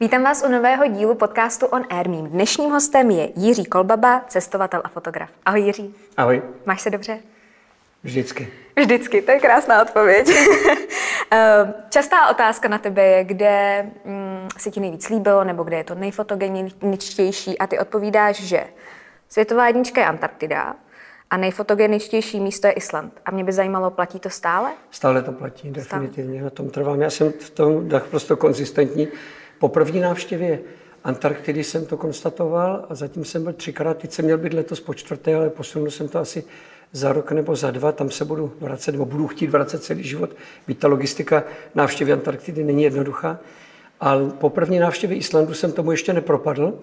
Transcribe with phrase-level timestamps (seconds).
[0.00, 2.08] Vítám vás u nového dílu podcastu On Air.
[2.08, 5.30] Mým dnešním hostem je Jiří Kolbaba, cestovatel a fotograf.
[5.46, 5.94] Ahoj Jiří.
[6.16, 7.18] Ahoj, Máš se dobře?
[8.02, 8.48] vždycky.
[8.76, 10.28] Vždycky, to je krásná odpověď.
[11.32, 15.84] Eh, Častá otázka na tebe je, kde mm, se ti nejvíc líbilo, nebo kde je
[15.84, 18.64] to nejfotogeničtější a ty odpovídáš, že
[19.28, 20.74] světová jednička je Antarktida
[21.30, 23.12] a nejfotogeničtější místo je Island.
[23.24, 24.72] A mě by zajímalo, platí to stále?
[24.90, 27.00] Stále to platí, definitivně, na tom trvám.
[27.00, 29.08] Já jsem v tom naprosto konzistentní.
[29.58, 30.60] Po první návštěvě
[31.04, 33.98] Antarktidy jsem to konstatoval a zatím jsem byl třikrát.
[33.98, 36.44] Teď jsem měl být letos po čtvrté, ale posunul jsem to asi
[36.92, 37.92] za rok nebo za dva.
[37.92, 40.30] Tam se budu vracet, nebo budu chtít vracet celý život.
[40.66, 43.38] Byť ta logistika návštěvy Antarktidy není jednoduchá.
[44.00, 46.78] Ale po první návštěvě Islandu jsem tomu ještě nepropadl.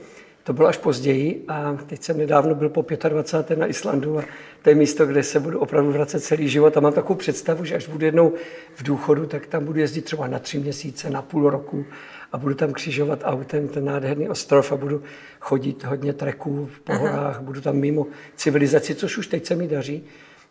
[0.47, 3.59] To bylo až později a teď jsem nedávno byl po 25.
[3.59, 4.23] na Islandu a
[4.61, 7.75] to je místo, kde se budu opravdu vracet celý život a mám takovou představu, že
[7.75, 8.33] až budu jednou
[8.75, 11.85] v důchodu, tak tam budu jezdit třeba na tři měsíce, na půl roku
[12.31, 15.03] a budu tam křižovat autem ten nádherný ostrov a budu
[15.39, 20.03] chodit hodně treků v pohorách, budu tam mimo civilizaci, což už teď se mi daří.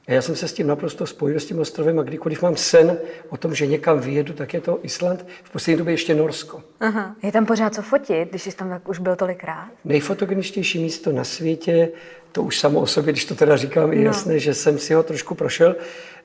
[0.06, 2.98] A já jsem se s tím naprosto spojil, s tím ostrovem a kdykoliv mám sen
[3.28, 6.62] o tom, že někam vyjedu, tak je to Island, v poslední době ještě Norsko.
[6.80, 7.16] Aha.
[7.22, 9.68] Je tam pořád co fotit, když jsi tam tak už byl tolikrát?
[9.84, 11.88] Nejfotogeničtější místo na světě,
[12.32, 15.02] to už samo o sobě, když to teda říkám, je jasné, že jsem si ho
[15.02, 15.76] trošku prošel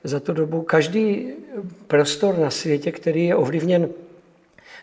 [0.04, 0.62] za tu dobu.
[0.62, 1.32] Každý
[1.86, 3.88] prostor na světě, který je ovlivněn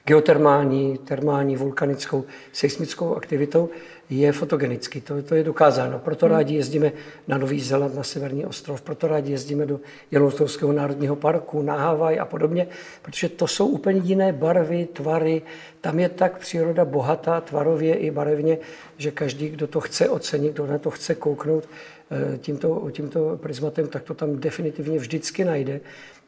[0.06, 3.70] geotermální, termální, vulkanickou, seismickou aktivitou,
[4.10, 5.02] je fotogenický.
[5.02, 6.00] To, to je dokázáno.
[6.00, 6.92] Proto rádi jezdíme
[7.28, 9.80] na Nový Zéland, na Severní ostrov, proto rádi jezdíme do
[10.12, 12.68] Yellowstoneského národního parku, na Havaj a podobně,
[13.02, 15.42] protože to jsou úplně jiné barvy, tvary.
[15.82, 18.58] Tam je tak příroda bohatá tvarově i barevně,
[18.98, 21.70] že každý, kdo to chce ocenit, kdo na to chce kouknout
[22.12, 25.80] eh, tímto, tímto prismatem, tak to tam definitivně vždycky najde.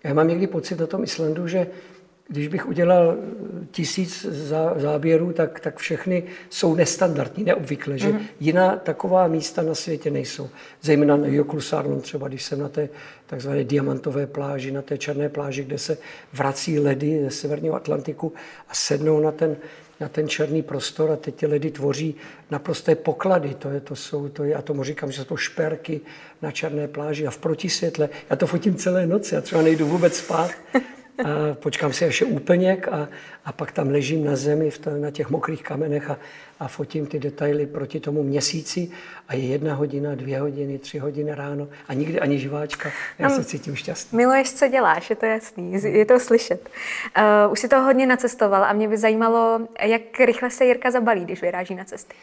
[0.04, 1.68] Já mám někdy pocit na tom Islandu, že
[2.32, 3.18] když bych udělal
[3.72, 8.22] tisíc zá- záběrů, tak, tak všechny jsou nestandardní, neobvykle, že mm-hmm.
[8.40, 10.50] jiná taková místa na světě nejsou.
[10.82, 12.90] Zejména na Jökulsárlon třeba, když jsem na té
[13.26, 15.98] takzvané diamantové pláži, na té černé pláži, kde se
[16.34, 18.34] vrací ledy ze severního Atlantiku
[18.70, 19.58] a sednou na ten,
[20.00, 22.16] na ten černý prostor a teď ty ledy tvoří
[22.52, 23.54] naprosté poklady.
[23.54, 26.02] To je, to jsou, to je, já tomu říkám, že jsou to šperky
[26.42, 28.10] na černé pláži a v protisvětle.
[28.30, 30.52] Já to fotím celé noci, já třeba nejdu vůbec spát.
[31.26, 33.10] A počkám si, až je úplněk a,
[33.46, 36.18] a pak tam ležím na zemi v to, na těch mokrých kamenech a,
[36.60, 38.92] a fotím ty detaily proti tomu měsíci
[39.28, 42.90] a je jedna hodina, dvě hodiny, tři hodiny ráno a nikdy ani živáčka.
[43.20, 44.18] Já se cítím šťastný.
[44.18, 46.70] Miluješ, co děláš, je to jasný, je to slyšet.
[47.18, 51.26] Uh, už si to hodně nacestoval a mě by zajímalo, jak rychle se Jirka zabalí,
[51.26, 52.16] když vyráží na cesty.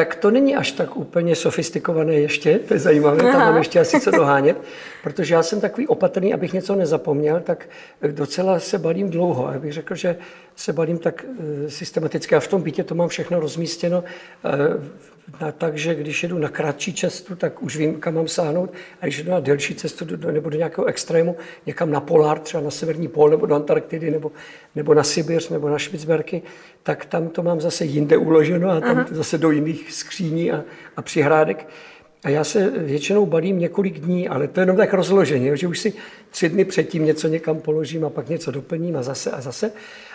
[0.00, 4.00] Tak to není až tak úplně sofistikované ještě, to je zajímavé, tam mám ještě asi
[4.00, 4.56] co dohánět,
[5.02, 7.68] protože já jsem takový opatrný, abych něco nezapomněl, tak
[8.12, 9.52] docela se balím dlouho.
[9.52, 10.16] Já bych řekl, že
[10.56, 12.34] se balím tak eh, systematicky.
[12.34, 14.04] A v tom bytě to mám všechno rozmístěno
[14.44, 18.72] eh, tak, že když jedu na kratší cestu, tak už vím, kam mám sáhnout.
[19.00, 22.62] A když jedu na delší cestu do, nebo do nějakého extrému, někam na polár, třeba
[22.62, 24.32] na severní pól, nebo do Antarktidy, nebo,
[24.74, 26.42] nebo na Sibiř, nebo na Špicberky,
[26.82, 29.06] tak tam to mám zase jinde uloženo a tam Aha.
[29.10, 30.64] zase do jiných skříní a,
[30.96, 31.68] a přihrádek.
[32.24, 35.78] A já se většinou balím několik dní, ale to je jenom tak rozloženě, že už
[35.78, 35.92] si
[36.30, 39.72] tři dny předtím něco někam položím a pak něco doplním a zase a zase.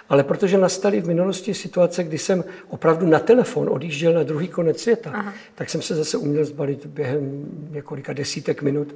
[0.10, 4.82] Ale protože nastaly v minulosti situace, kdy jsem opravdu na telefon odjížděl na druhý konec
[4.82, 5.34] světa, Aha.
[5.56, 8.96] tak jsem se zase uměl zbalit během několika desítek minut.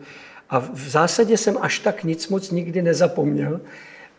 [0.50, 3.62] A v zásadě jsem až tak nic moc nikdy nezapomněl.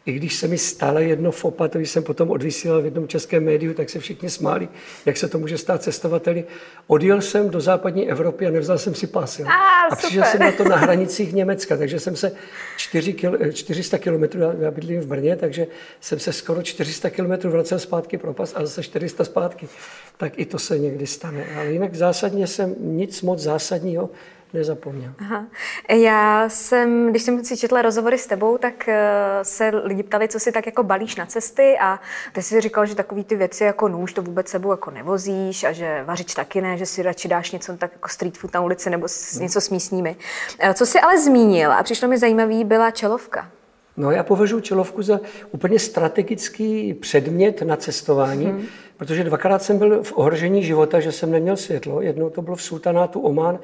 [0.07, 3.75] I když se mi stalo jedno fopa, to jsem potom odvysílal v jednom českém médiu,
[3.75, 4.69] tak se všichni smáli,
[5.07, 6.45] jak se to může stát cestovateli.
[6.87, 9.41] Odjel jsem do západní Evropy a nevzal jsem si pas.
[9.41, 9.53] A,
[9.91, 12.33] a přišel jsem na to na hranicích Německa, takže jsem se
[12.77, 15.67] 4 kil, 400 kilometrů, já bydlím v Brně, takže
[16.01, 19.69] jsem se skoro 400 kilometrů vracel zpátky pro pas a zase 400 zpátky.
[20.17, 21.47] Tak i to se někdy stane.
[21.57, 24.11] Ale jinak zásadně jsem nic moc zásadního
[24.53, 25.13] nezapomněl.
[25.19, 25.47] Aha.
[25.89, 28.99] Já jsem, když jsem si četla rozhovory s tebou, tak eh,
[29.43, 32.01] se lidi ptali, co si tak jako balíš na cesty a
[32.33, 35.73] ty jsi říkal, že takový ty věci jako nůž to vůbec sebou jako nevozíš a
[35.73, 38.91] že vařič taky ne, že si radši dáš něco tak jako street food na ulici
[38.91, 39.07] nebo
[39.41, 40.17] něco s místními.
[40.59, 43.51] Eh, co jsi ale zmínil a přišlo mi zajímavý, byla čelovka.
[43.97, 45.21] No já považuji čelovku za
[45.51, 48.67] úplně strategický předmět na cestování, hmm.
[49.01, 52.01] Protože dvakrát jsem byl v ohrožení života, že jsem neměl světlo.
[52.01, 53.59] Jednou to bylo v sultanátu Oman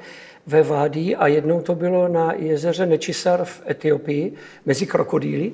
[0.47, 4.33] ve Vádí a jednou to bylo na jezeře Nečisar v Etiopii
[4.65, 5.51] mezi krokodýly.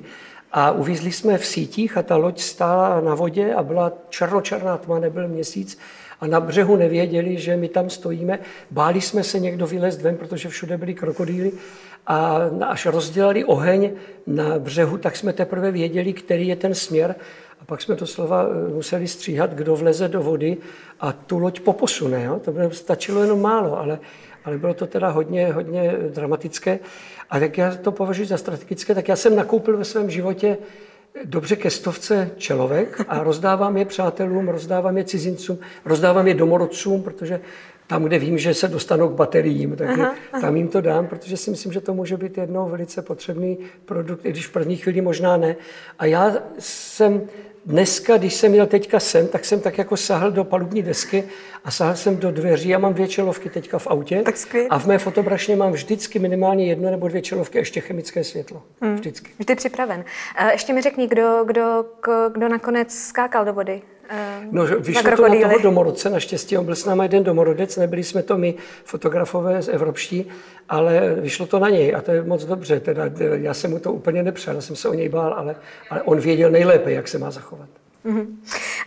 [0.52, 4.98] A uvízli jsme v sítích a ta loď stála na vodě a byla černočerná tma,
[4.98, 5.78] nebyl měsíc
[6.20, 8.38] A na břehu nevěděli, že my tam stojíme.
[8.70, 11.52] Báli jsme se někdo vylézt ven, protože všude byly krokodýly.
[12.06, 12.36] A
[12.68, 13.90] až rozdělali oheň
[14.26, 17.14] na břehu, tak jsme teprve věděli, který je ten směr.
[17.64, 20.56] A pak jsme to slova eh, museli stříhat, kdo vleze do vody
[21.00, 22.24] a tu loď poposune.
[22.24, 22.40] Jo?
[22.44, 23.98] To by stačilo jenom málo, ale,
[24.44, 26.78] ale bylo to teda hodně, hodně dramatické.
[27.30, 30.56] A tak já to považuji za strategické, tak já jsem nakoupil ve svém životě
[31.24, 37.40] dobře ke stovce čelovek a rozdávám je přátelům, rozdávám je cizincům, rozdávám je domorodcům, protože
[37.86, 40.40] tam, kde vím, že se dostanou k bateriím, tak aha, aha.
[40.40, 44.24] tam jim to dám, protože si myslím, že to může být jednou velice potřebný produkt,
[44.24, 45.56] i když v první chvíli možná ne.
[45.98, 47.22] A já jsem
[47.66, 51.24] dneska, když jsem jel teďka sem, tak jsem tak jako sahl do palubní desky
[51.64, 52.68] a sahl jsem do dveří.
[52.68, 54.22] Já mám dvě čelovky teďka v autě.
[54.22, 54.34] Tak
[54.70, 58.62] a v mé fotobrašně mám vždycky minimálně jedno nebo dvě čelovky, ještě chemické světlo.
[58.80, 58.94] Hmm.
[58.94, 59.30] Vždycky.
[59.38, 60.04] Vždy připraven.
[60.52, 61.84] Ještě mi řekni, kdo, kdo,
[62.32, 63.82] kdo nakonec skákal do vody?
[64.50, 68.04] No, vyšlo na to na toho domorodce, naštěstí on byl s námi jeden domorodec, nebyli
[68.04, 68.54] jsme to my
[68.84, 70.26] fotografové z evropští,
[70.68, 72.80] ale vyšlo to na něj a to je moc dobře.
[72.80, 73.04] Teda,
[73.34, 75.56] já jsem mu to úplně nepřál, já jsem se o něj bál, ale,
[75.90, 77.68] ale on věděl nejlépe, jak se má zachovat.
[78.04, 78.26] Uh-huh.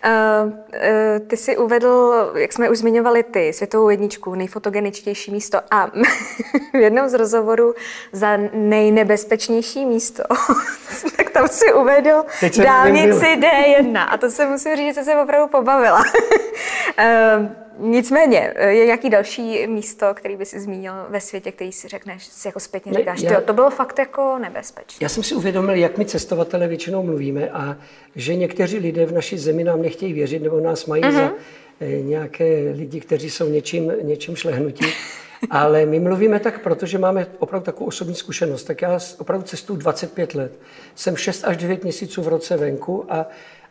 [0.06, 5.86] Uh, uh, ty jsi uvedl, jak jsme už zmiňovali ty, světovou jedničku, nejfotogeničtější místo a
[6.74, 7.74] v jednom z rozhovorů
[8.12, 10.24] za nejnebezpečnější místo,
[11.18, 12.24] tak tam si uvedl
[12.64, 16.00] dálnici D1 a to se musím říct, že se opravdu pobavila.
[16.00, 17.46] uh,
[17.80, 22.48] Nicméně, je nějaký další místo, který by si zmínil ve světě, který si řekneš, si
[22.48, 25.06] jako zpětně říkáš, já, to bylo fakt jako nebezpečné.
[25.06, 27.78] Já jsem si uvědomil, jak my cestovatele většinou mluvíme a
[28.16, 31.14] že někteří lidé v naší zemi nám nechtějí věřit nebo nás mají uh-huh.
[31.14, 31.32] za
[31.80, 34.86] eh, nějaké lidi, kteří jsou něčím, něčím šlehnutí.
[35.50, 38.64] Ale my mluvíme tak, protože máme opravdu takovou osobní zkušenost.
[38.64, 40.60] Tak já opravdu cestuju 25 let.
[40.96, 43.26] Jsem 6 až 9 měsíců v roce venku a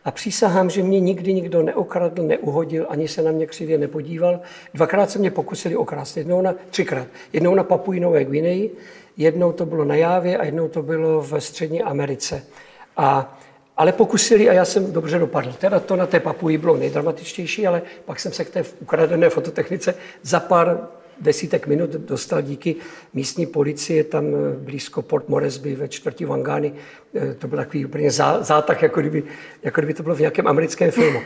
[0.07, 4.39] a přísahám, že mě nikdy nikdo neokradl, neuhodil, ani se na mě křivě nepodíval.
[4.73, 7.07] Dvakrát se mě pokusili okrást, jednou na, třikrát.
[7.33, 8.75] Jednou na Papuinové Gvineji,
[9.17, 12.43] jednou to bylo na Jávě a jednou to bylo v Střední Americe.
[12.97, 13.37] A,
[13.77, 15.53] ale pokusili a já jsem dobře dopadl.
[15.53, 19.95] Teda to na té Papuji bylo nejdramatičtější, ale pak jsem se k té ukradené fototechnice
[20.21, 20.87] za pár
[21.21, 22.75] desítek minut dostal díky
[23.13, 26.73] místní policie tam eh, blízko Port Moresby ve čtvrtí Wangány.
[27.15, 29.23] Eh, to byl takový úplně zátah, jako kdyby,
[29.63, 31.19] jako kdyby to bylo v nějakém americkém filmu.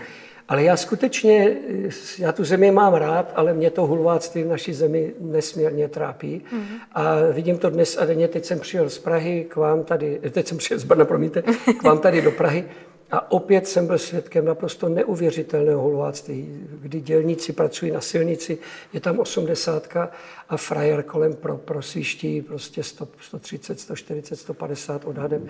[0.48, 1.90] Ale já skutečně, eh,
[2.20, 6.42] já tu zemi mám rád, ale mě to hulváctví v naší zemi nesmírně trápí.
[6.54, 6.80] Mm-hmm.
[6.92, 10.48] A vidím to dnes a denně, teď jsem přijel z Prahy k vám tady, teď
[10.48, 11.44] jsem přijel z Brna, promiňte,
[11.80, 12.66] k vám tady do Prahy
[13.12, 18.58] a opět jsem byl svědkem naprosto neuvěřitelného hulváctví, kdy dělníci pracují na silnici,
[18.94, 20.12] je tam osmdesátka
[20.52, 25.48] a frajer kolem pro, prosviští prostě 100, 130, 140, 150 odhadem.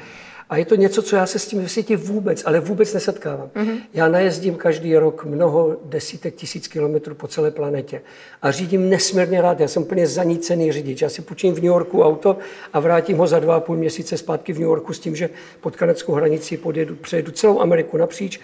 [0.50, 3.50] A je to něco, co já se s tím ve světě vůbec, ale vůbec nesetkávám.
[3.56, 3.78] Mm-hmm.
[3.94, 8.02] Já najezdím každý rok mnoho desítek tisíc kilometrů po celé planetě
[8.42, 9.60] a řídím nesmírně rád.
[9.60, 11.02] Já jsem úplně zanícený řidič.
[11.02, 12.38] Já si půjčím v New Yorku auto
[12.74, 15.30] a vrátím ho za dva a půl měsíce zpátky v New Yorku s tím, že
[15.62, 18.40] pod kanadské hranici podjedu, přejedu celou Ameriku napříč,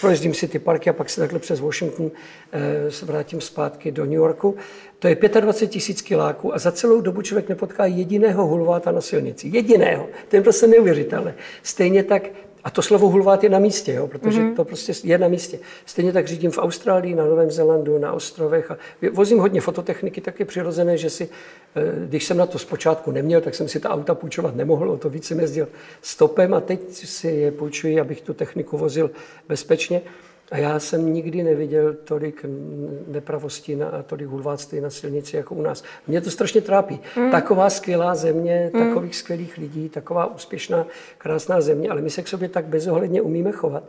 [0.00, 2.10] projezdím si ty parky a pak se takhle přes Washington
[2.52, 4.56] eh, vrátím zpátky do New Yorku.
[5.04, 9.50] To je 25 tisíc kiláků a za celou dobu člověk nepotká jediného hulváta na silnici.
[9.52, 10.08] Jediného.
[10.28, 11.34] To je prostě neuvěřitelné.
[11.62, 12.22] Stejně tak
[12.64, 14.56] a to slovo hulvát je na místě, jo, protože mm-hmm.
[14.56, 15.58] to prostě je na místě.
[15.86, 18.76] Stejně tak řídím v Austrálii, na Novém Zélandu, na ostrovech a
[19.12, 21.28] vozím hodně fototechniky, tak je přirozené, že si,
[21.76, 24.96] eh, když jsem na to zpočátku neměl, tak jsem si ta auta půjčovat nemohl, o
[24.96, 25.68] to víc jsem jezdil
[26.02, 29.10] stopem a teď si je půjčuji, abych tu techniku vozil
[29.48, 30.02] bezpečně.
[30.50, 32.44] A já jsem nikdy neviděl tolik
[33.06, 35.84] nepravostí a tolik hulváctví na silnici jako u nás.
[36.06, 37.00] Mě to strašně trápí.
[37.16, 37.30] Mm.
[37.30, 38.86] Taková skvělá země, mm.
[38.86, 40.86] takových skvělých lidí, taková úspěšná,
[41.18, 43.84] krásná země, ale my se k sobě tak bezohledně umíme chovat.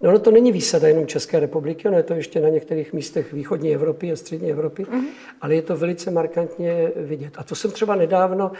[0.00, 3.32] No, no to není výsada jenom České republiky, ono je to ještě na některých místech
[3.32, 5.06] východní Evropy a střední Evropy, mm.
[5.40, 7.32] ale je to velice markantně vidět.
[7.36, 8.52] A to jsem třeba nedávno,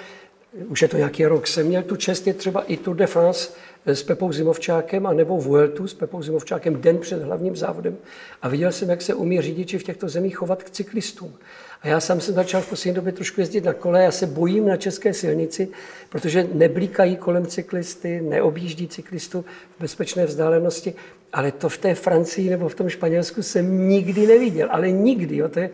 [0.69, 3.51] už je to nějaký rok, jsem měl tu čest, je třeba i Tour de France
[3.87, 7.97] s Pepou Zimovčákem a nebo Vueltu s Pepou Zimovčákem den před hlavním závodem
[8.43, 11.35] a viděl jsem, jak se umí řidiči v těchto zemích chovat k cyklistům.
[11.83, 14.67] A já sám jsem začal v poslední době trošku jezdit na kole, já se bojím
[14.67, 15.69] na české silnici,
[16.09, 19.45] protože neblíkají kolem cyklisty, neobjíždí cyklistu
[19.77, 20.95] v bezpečné vzdálenosti,
[21.33, 25.37] ale to v té Francii nebo v tom Španělsku jsem nikdy neviděl, ale nikdy.
[25.37, 25.49] Jo.
[25.49, 25.71] To je,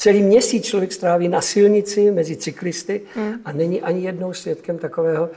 [0.00, 3.34] celý měsíc člověk stráví na silnici mezi cyklisty hmm.
[3.44, 5.30] a není ani jednou svědkem takového,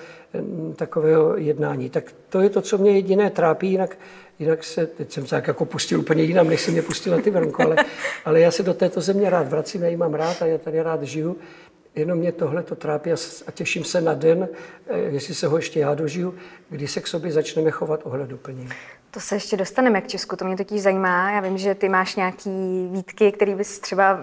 [0.75, 1.89] takového jednání.
[1.89, 3.97] Tak to je to, co mě jediné trápí, jinak,
[4.39, 7.29] jinak se, teď jsem se jako pustil úplně jinam, než jsem mě pustil na ty
[7.29, 7.75] vrnko, ale,
[8.25, 10.81] ale já se do této země rád vracím, já ji mám rád a já tady
[10.81, 11.37] rád žiju.
[11.95, 13.15] Jenom mě tohle to trápí a,
[13.51, 14.49] těším se na den,
[14.87, 16.35] eh, jestli se ho ještě já dožiju,
[16.69, 18.67] kdy se k sobě začneme chovat ohleduplně.
[19.11, 21.31] To se ještě dostaneme k Česku, to mě totiž zajímá.
[21.31, 24.19] Já vím, že ty máš nějaký výtky, který bys třeba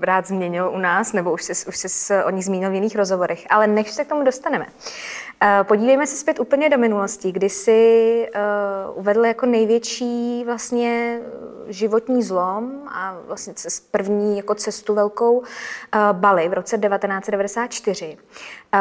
[0.00, 3.46] rád změnil u nás, nebo už jsi, už jsi o nich zmínil v jiných rozhovorech,
[3.50, 4.66] ale než se k tomu dostaneme.
[4.66, 5.27] Eh,
[5.62, 11.20] podívejme se zpět úplně do minulosti, kdy jsi uh, uvedl jako největší vlastně
[11.68, 13.52] životní zlom a vlastně
[13.90, 15.44] první jako cestu velkou uh,
[16.12, 18.16] Bali v roce 1994.
[18.74, 18.80] Uh,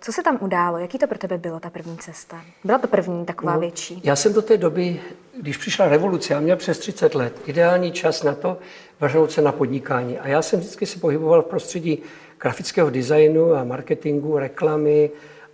[0.00, 0.78] co se tam událo?
[0.78, 2.40] Jaký to pro tebe bylo, ta první cesta?
[2.64, 4.00] Byla to první taková no, větší?
[4.04, 5.00] Já jsem do té doby,
[5.40, 8.58] když přišla revoluce, já měl přes 30 let, ideální čas na to
[9.00, 10.18] vrhnout se na podnikání.
[10.18, 12.02] A já jsem vždycky se pohyboval v prostředí
[12.40, 15.10] grafického designu a marketingu, reklamy,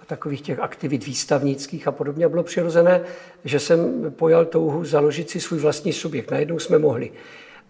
[0.07, 2.27] takových těch aktivit výstavnických a podobně.
[2.27, 3.01] A bylo přirozené,
[3.45, 6.31] že jsem pojal touhu založit si svůj vlastní subjekt.
[6.31, 7.11] Najednou jsme mohli.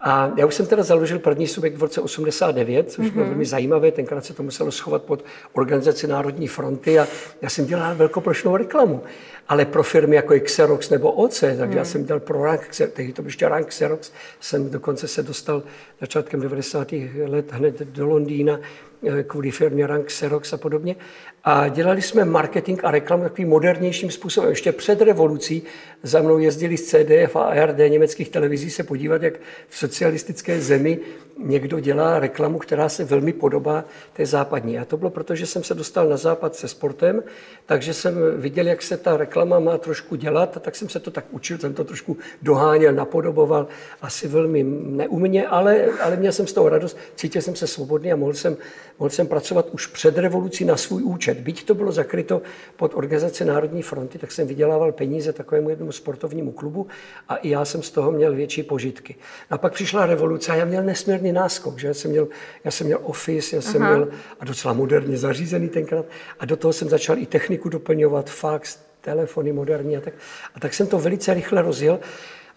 [0.01, 3.29] A já už jsem teda založil první subjekt v roce 89, což bylo mm-hmm.
[3.29, 3.91] velmi zajímavé.
[3.91, 7.07] Tenkrát se to muselo schovat pod organizaci Národní fronty a
[7.41, 9.03] já jsem dělal velkoplošnou reklamu.
[9.47, 11.77] Ale pro firmy jako Xerox nebo OC, takže mm.
[11.77, 12.61] já jsem dělal pro rank,
[12.93, 15.63] tehdy to byl ještě rank Xerox, jsem dokonce se dostal
[16.01, 16.91] začátkem 90.
[17.25, 18.59] let hned do Londýna
[19.07, 20.95] eh, kvůli firmě rank Xerox a podobně.
[21.43, 24.49] A dělali jsme marketing a reklamu takovým modernějším způsobem.
[24.49, 25.63] Ještě před revolucí
[26.03, 29.33] za mnou jezdili z CDF a ARD německých televizí se podívat, jak
[29.67, 30.99] v socialistické zemi
[31.37, 34.79] někdo dělá reklamu, která se velmi podobá té západní.
[34.79, 37.23] A to bylo proto, že jsem se dostal na západ se sportem,
[37.65, 41.11] takže jsem viděl, jak se ta reklama má trošku dělat, a tak jsem se to
[41.11, 43.67] tak učil, jsem to trošku doháněl, napodoboval,
[44.01, 48.15] asi velmi neumně, ale, ale měl jsem z toho radost, cítil jsem se svobodný a
[48.15, 48.57] mohl jsem,
[48.99, 51.37] mohl jsem pracovat už před revolucí na svůj účet.
[51.37, 52.41] Byť to bylo zakryto
[52.75, 56.87] pod organizaci Národní fronty, tak jsem vydělával peníze takovému jednomu sportovnímu klubu
[57.29, 59.15] a i já jsem z toho měl větší požitky.
[59.49, 60.83] A pak přišla revoluce a já měl
[61.27, 62.27] nesmírný náskok, že já jsem měl,
[62.63, 63.91] já jsem měl office, já jsem Aha.
[63.91, 64.07] měl
[64.39, 66.05] a docela moderně zařízený tenkrát
[66.39, 70.13] a do toho jsem začal i techniku doplňovat, fax, telefony moderní a tak.
[70.55, 71.99] A tak jsem to velice rychle rozjel.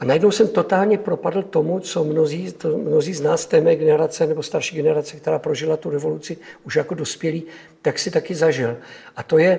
[0.01, 4.27] A najednou jsem totálně propadl tomu, co mnozí, to mnozí z nás té mé generace
[4.27, 7.45] nebo starší generace, která prožila tu revoluci už jako dospělí,
[7.83, 8.77] tak si taky zažil.
[9.17, 9.59] A to je,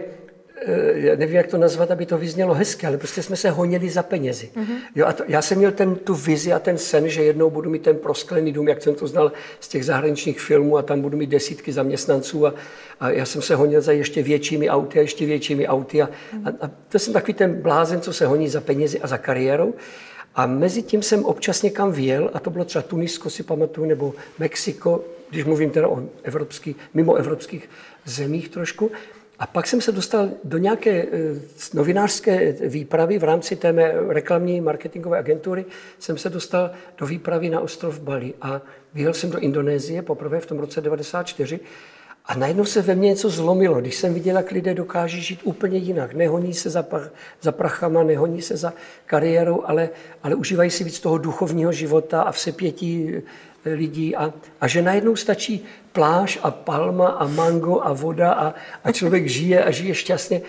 [0.94, 4.04] já nevím, jak to nazvat, aby to vyznělo hezky, ale prostě jsme se honili za
[4.04, 4.50] penězi.
[4.56, 4.78] Mm-hmm.
[4.96, 7.70] Jo, a to, já jsem měl ten, tu vizi a ten sen, že jednou budu
[7.70, 11.18] mít ten prosklený dům, jak jsem to znal z těch zahraničních filmů a tam budu
[11.18, 12.54] mít desítky zaměstnanců a,
[13.00, 16.10] a já jsem se honil za ještě většími auty a ještě většími auty a,
[16.46, 19.74] a, a to jsem takový ten blázen, co se honí za penězi a za kariérou.
[20.36, 24.14] A mezi tím jsem občas někam vyjel, a to bylo třeba Tunisko, si pamatuju, nebo
[24.40, 27.70] Mexiko, když mluvím teda o evropský, mimo evropských
[28.06, 28.92] zemích trošku.
[29.42, 31.08] A pak jsem se dostal do nějaké eh,
[31.74, 35.66] novinářské výpravy v rámci té mé reklamní marketingové agentury.
[36.00, 38.62] Jsem se dostal do výpravy na ostrov Bali a
[38.94, 41.60] vyjel jsem do Indonésie poprvé v tom roce 94
[42.26, 45.78] a najednou se ve mně něco zlomilo, když jsem viděl, jak lidé dokáží žít úplně
[45.78, 46.14] jinak.
[46.14, 48.74] Nehoní se za, pach, za prachama, nehoní se za
[49.06, 49.90] kariérou, ale,
[50.24, 53.22] ale užívají si víc toho duchovního života a vsepětí eh,
[53.66, 54.16] lidí.
[54.16, 58.54] A, a že najednou stačí pláž a palma a mango a voda a,
[58.84, 60.42] a člověk žije a žije šťastně.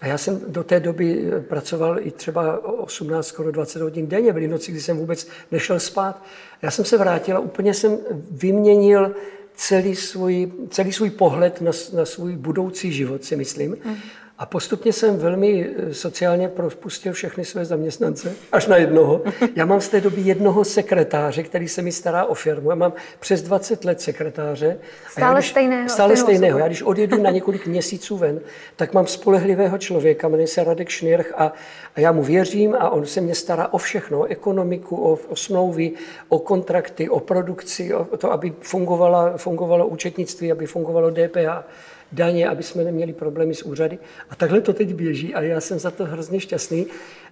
[0.00, 4.32] A já jsem do té doby eh, pracoval i třeba 18, skoro 20 hodin denně.
[4.32, 6.22] Byly noci, kdy jsem vůbec nešel spát.
[6.62, 7.98] Já jsem se vrátil a úplně jsem
[8.30, 9.14] vyměnil
[9.54, 13.76] celý svůj, celý svůj pohled na, na svůj budoucí život, si myslím.
[13.84, 13.96] Mm.
[14.40, 19.22] A postupně jsem velmi eh, sociálně propustil všechny své zaměstnance, až na jednoho.
[19.56, 22.70] Já mám z té doby jednoho sekretáře, který se mi stará o firmu.
[22.70, 24.78] Já mám přes 20 let sekretáře.
[25.10, 25.88] Stále když, stejného.
[25.88, 26.58] Stále stejného.
[26.58, 28.40] Já když odjedu na několik měsíců ven,
[28.76, 31.52] tak mám spolehlivého člověka, jmenuje se Radek Šnirch a,
[31.96, 35.36] a já mu věřím a on se mě stará o všechno, o ekonomiku, o, o
[35.36, 35.92] smlouvy,
[36.28, 41.64] o kontrakty, o produkci, o to, aby fungovalo, fungovalo účetnictví, aby fungovalo DPH
[42.12, 43.98] daně, aby jsme neměli problémy s úřady.
[44.30, 46.86] A takhle to teď běží a já jsem za to hrozně šťastný.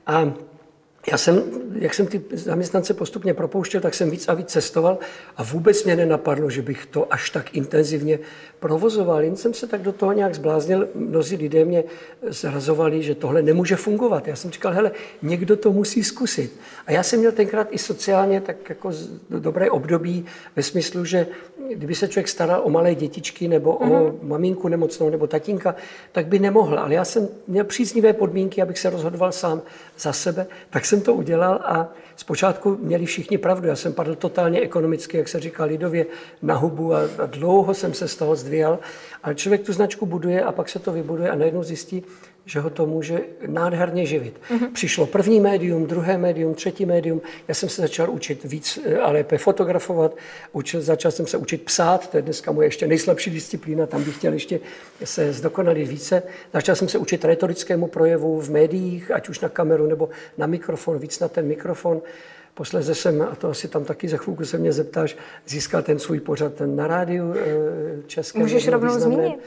[0.06, 0.32] A
[1.06, 1.42] já jsem,
[1.74, 4.98] jak jsem ty zaměstnance postupně propouštěl, tak jsem víc a víc cestoval
[5.36, 8.18] a vůbec mě nenapadlo, že bych to až tak intenzivně
[8.60, 9.22] provozoval.
[9.22, 10.88] Jen jsem se tak do toho nějak zbláznil.
[10.94, 11.84] Mnozí lidé mě
[12.28, 14.28] zrazovali, že tohle nemůže fungovat.
[14.28, 16.60] Já jsem říkal, hele, někdo to musí zkusit.
[16.86, 18.92] A já jsem měl tenkrát i sociálně tak jako
[19.30, 20.24] dobré období
[20.56, 21.26] ve smyslu, že
[21.74, 23.92] kdyby se člověk staral o malé dětičky nebo mm-hmm.
[23.92, 24.28] o mhm.
[24.28, 25.74] maminku nemocnou nebo tatínka,
[26.12, 26.78] tak by nemohl.
[26.78, 29.62] Ale já jsem měl příznivé podmínky, abych se rozhodoval sám
[29.98, 33.68] za sebe, tak jsem to udělal a zpočátku měli všichni pravdu.
[33.68, 36.06] Já jsem padl totálně ekonomicky, jak se říká lidově,
[36.42, 38.78] na hubu a, a dlouho jsem se z toho zdvíjal.
[39.22, 42.04] Ale člověk tu značku buduje a pak se to vybuduje a najednou zjistí,
[42.48, 44.40] že ho to může nádherně živit.
[44.50, 44.72] Mm-hmm.
[44.72, 47.20] Přišlo první médium, druhé médium, třetí médium.
[47.48, 50.16] Já jsem se začal učit víc eh, a lépe fotografovat.
[50.52, 54.16] Učil, začal jsem se učit psát, to je dneska moje ještě nejslabší disciplína, tam bych
[54.16, 54.60] chtěl ještě
[55.04, 56.22] se zdokonalit více.
[56.52, 60.98] Začal jsem se učit retorickému projevu v médiích, ať už na kameru nebo na mikrofon,
[60.98, 62.02] víc na ten mikrofon.
[62.54, 66.20] Posleze jsem, a to asi tam taky za chvilku se mě zeptáš, získal ten svůj
[66.20, 68.42] pořad ten na rádiu eh, českém.
[68.42, 69.38] Můžeš rovnou zmínit.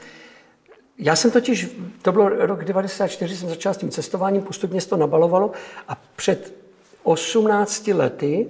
[1.02, 4.96] Já jsem totiž, to bylo rok 94, jsem začal s tím cestováním, postupně se to
[4.96, 5.50] nabalovalo
[5.88, 6.54] a před
[7.02, 8.46] 18 lety,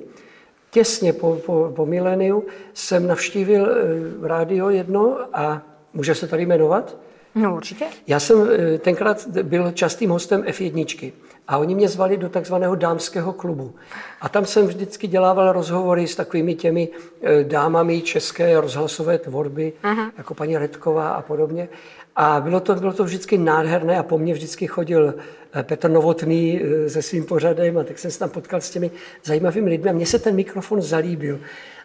[0.71, 2.45] těsně po, po, po mileniu,
[2.75, 5.63] jsem navštívil eh, rádio jedno a
[5.95, 6.97] může se tady jmenovat?
[7.35, 7.85] No určitě.
[8.07, 11.13] Já jsem eh, tenkrát byl častým hostem F1
[11.49, 13.75] a oni mě zvali do takzvaného dámského klubu.
[14.21, 16.89] A tam jsem vždycky dělával rozhovory s takovými těmi
[17.23, 20.13] eh, dámami české rozhlasové tvorby, Aha.
[20.19, 21.69] jako paní Redková a podobně.
[22.16, 25.14] A bylo to, bylo to vždycky nádherné a po mně vždycky chodil
[25.52, 28.90] eh, Petr Novotný se svým pořadem a tak jsem se tam potkal s těmi
[29.25, 31.40] zajímavými lidmi a mně se ten mikrofon zalíbil.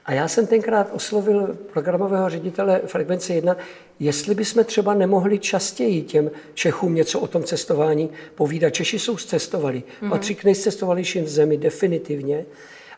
[0.07, 3.57] A já jsem tenkrát oslovil programového ředitele Frekvence 1,
[3.99, 8.73] jestli bychom třeba nemohli častěji těm Čechům něco o tom cestování povídat.
[8.73, 10.09] Češi jsou zcestovali, mm-hmm.
[10.09, 12.45] patří k nejcestovalejším v zemi definitivně.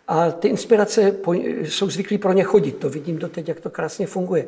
[0.08, 1.16] A ty inspirace
[1.64, 2.78] jsou zvyklí pro ně chodit.
[2.78, 4.46] To vidím doteď, jak to krásně funguje.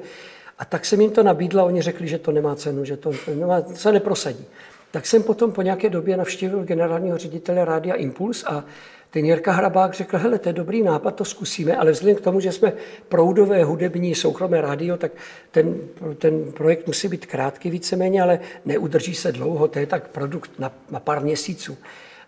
[0.62, 3.62] A tak jsem jim to nabídla, oni řekli, že to nemá cenu, že to nemá,
[3.74, 4.46] se neprosadí.
[4.92, 8.64] Tak jsem potom po nějaké době navštívil generálního ředitele Rádia Impuls a
[9.10, 12.40] ten Jirka Hrabák řekl, hele, to je dobrý nápad, to zkusíme, ale vzhledem k tomu,
[12.40, 12.74] že jsme
[13.10, 15.12] proudové hudební soukromé rádio, tak
[15.52, 15.76] ten,
[16.18, 20.72] ten projekt musí být krátký víceméně, ale neudrží se dlouho, to je tak produkt na,
[20.92, 21.78] na pár měsíců.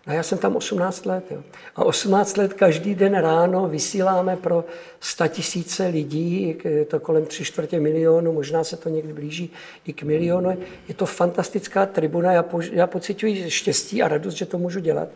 [0.06, 1.24] No já jsem tam 18 let.
[1.30, 1.42] Jo.
[1.76, 4.64] A 18 let každý den ráno vysíláme pro
[5.00, 9.50] 100 tisíce lidí, je to kolem 3 čtvrtě milionu, možná se to někdy blíží
[9.86, 10.58] i k milionu.
[10.88, 15.08] Je to fantastická tribuna, já, po, já pocituji štěstí a radost, že to můžu dělat.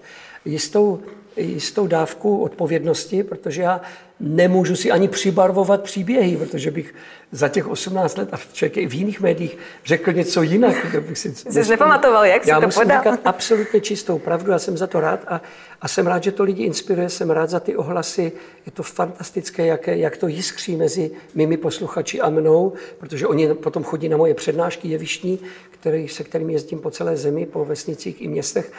[0.45, 1.03] Jistou
[1.39, 3.81] jistou dávku odpovědnosti, protože já
[4.21, 6.95] nemůžu si ani přibarvovat příběhy, protože bych
[7.33, 8.47] za těch 18 let a v,
[8.87, 10.97] v jiných médiích řekl něco jinak.
[11.09, 12.99] Bych si Jsi nepamatoval, jak já si to musím podal?
[12.99, 15.41] říkat absolutně čistou pravdu, já jsem za to rád a,
[15.81, 18.33] a jsem rád, že to lidi inspiruje, jsem rád za ty ohlasy.
[18.67, 23.85] Je to fantastické, jak, jak to jiskří mezi mými posluchači a mnou, protože oni potom
[23.85, 25.39] chodí na moje přednášky jevištní,
[25.71, 28.73] který, se kterými jezdím po celé zemi, po vesnicích i městech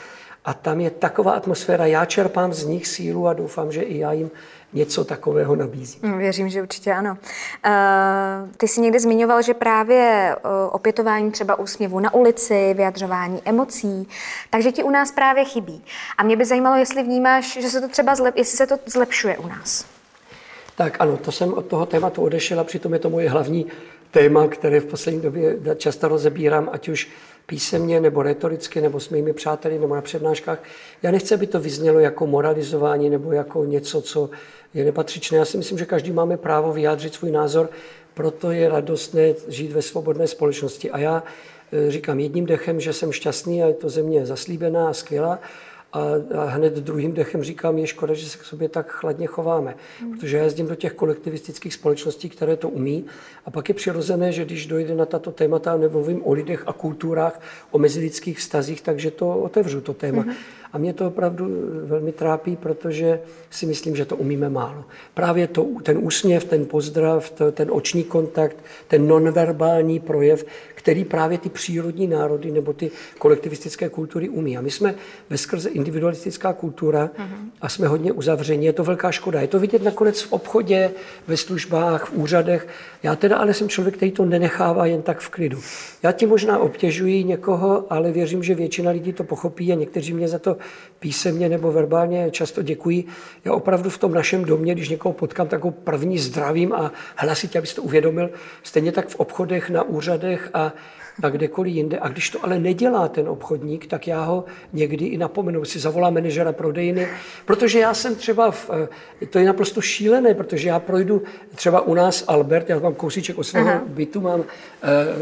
[0.46, 4.12] a tam je taková atmosféra, já čerpám z nich sílu a doufám, že i já
[4.12, 4.32] jim
[4.74, 6.00] něco takového nabízím.
[6.04, 7.18] Mm, věřím, že určitě ano.
[7.66, 14.08] Uh, ty jsi někdy zmiňoval, že právě uh, opětování třeba úsměvu na ulici, vyjadřování emocí,
[14.50, 15.84] takže ti u nás právě chybí.
[16.18, 19.38] A mě by zajímalo, jestli vnímáš, že se to třeba zlep, jestli se to zlepšuje
[19.38, 19.86] u nás.
[20.76, 23.66] Tak ano, to jsem od toho tématu odešel a přitom je to moje hlavní
[24.12, 27.10] téma, které v poslední době často rozebírám, ať už
[27.50, 30.64] písemně nebo retoricky nebo s mými přáteli nebo na přednáškách.
[31.04, 34.30] Já nechci, aby to vyznělo jako moralizování nebo jako něco, co
[34.74, 35.38] je nepatřičné.
[35.38, 37.70] Já si myslím, že každý máme právo vyjádřit svůj názor,
[38.14, 40.92] proto je radostné žít ve svobodné společnosti.
[40.92, 41.24] A já
[41.88, 45.40] e, říkám jedním dechem, že jsem šťastný a je to země zaslíbená a skvělá,
[45.94, 46.02] a,
[46.38, 49.76] a hned druhým dechem říkám, je škoda, že se k sobě tak chladně chováme.
[50.00, 50.12] Hmm.
[50.12, 53.06] Protože já jezdím do těch kolektivistických společností, které to umí.
[53.46, 56.74] A pak je přirozené, že když dojde na tato témata, nebo mluvím o lidech a
[56.74, 60.22] kulturách, o mezilidských vztazích, takže to otevřu, to téma.
[60.22, 60.34] Hmm.
[60.74, 61.48] A mě to opravdu
[61.84, 64.86] velmi trápí, protože si myslím, že to umíme málo.
[65.14, 71.38] Právě to, ten úsměv, ten pozdrav, to, ten oční kontakt, ten nonverbální projev, který právě
[71.38, 74.58] ty přírodní národy nebo ty kolektivistické kultury umí.
[74.58, 74.96] A my jsme
[75.30, 77.10] ve skrze individualistická kultura
[77.62, 78.66] a jsme hodně uzavření.
[78.66, 79.42] Je to velká škoda.
[79.42, 80.92] Je to vidět nakonec v obchodě,
[81.28, 82.68] ve službách, v úřadech.
[83.04, 85.60] Já teda ale jsem člověk, který to nenechává jen tak v klidu.
[86.04, 90.28] Já ti možná obtěžuji někoho, ale věřím, že většina lidí to pochopí a někteří mě
[90.28, 90.58] za to
[91.00, 93.06] písemně nebo verbálně často děkují.
[93.46, 97.76] Já opravdu v tom našem domě, když někoho potkám, takovou první zdravím a hlasitě, abyste
[97.76, 98.30] to uvědomil,
[98.64, 100.74] stejně tak v obchodech, na úřadech a
[101.24, 102.00] a kdekoliv jinde.
[102.00, 106.14] A když to ale nedělá ten obchodník, tak já ho někdy i napomenu, si zavolám
[106.14, 107.08] manažera prodejny,
[107.46, 108.70] protože já jsem třeba, v,
[109.22, 111.24] eh, to je naprosto šílené, protože já projdu
[111.56, 113.84] třeba u nás Albert, já mám kousíček od svého Aha.
[113.88, 114.46] bytu, mám uh,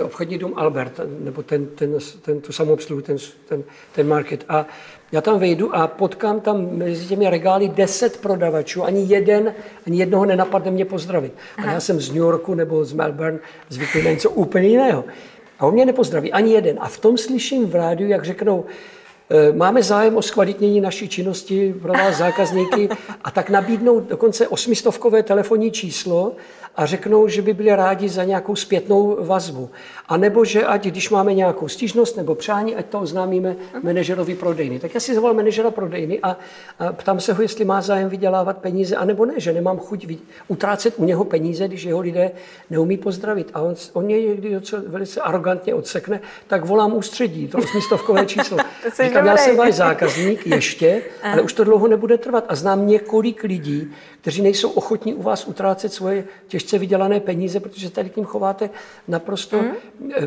[0.01, 3.17] obchodní dům Albert, nebo ten, ten, ten, tu samoobsluhu, ten,
[3.49, 4.45] ten, ten market.
[4.49, 4.65] A
[5.11, 9.53] já tam vejdu a potkám tam mezi těmi regály deset prodavačů, ani jeden,
[9.87, 11.33] ani jednoho nenapadne mě pozdravit.
[11.57, 11.69] Aha.
[11.69, 13.39] A já jsem z New Yorku nebo z Melbourne
[13.69, 15.05] zvyklý na něco úplně jiného.
[15.59, 16.77] A on mě nepozdraví ani jeden.
[16.79, 18.65] A v tom slyším v rádiu, jak řeknou,
[19.53, 22.89] máme zájem o zkvalitnění naší činnosti pro vás zákazníky
[23.23, 26.35] a tak nabídnou dokonce osmistovkové telefonní číslo
[26.77, 29.69] a řeknou, že by byli rádi za nějakou zpětnou vazbu.
[30.07, 34.79] A nebo že ať, když máme nějakou stížnost nebo přání, ať to oznámíme manažerovi prodejny.
[34.79, 36.37] Tak já si zavolal manažera prodejny a,
[36.79, 40.07] a ptám se ho, jestli má zájem vydělávat peníze, anebo ne, že nemám chuť
[40.47, 42.31] utrácet u něho peníze, když jeho lidé
[42.69, 43.51] neumí pozdravit.
[43.53, 48.57] A on, on mě někdy velice arrogantně odsekne, tak volám ústředí, to osmistovkové číslo.
[49.17, 52.45] Říkám, já jsem váš zákazník ještě, ale už to dlouho nebude trvat.
[52.49, 57.89] A znám několik lidí, kteří nejsou ochotní u vás utrácet svoje těžce vydělané peníze, protože
[57.89, 58.69] tady k ním chováte
[59.07, 59.71] naprosto mm.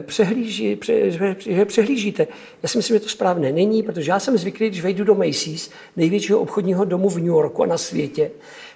[0.01, 2.27] přehlíží, pře, že přehlížíte.
[2.63, 5.71] Já si myslím, že to správné není, protože já jsem zvyklý, když vejdu do Macy's,
[5.97, 8.31] největšího obchodního domu v New Yorku a na světě,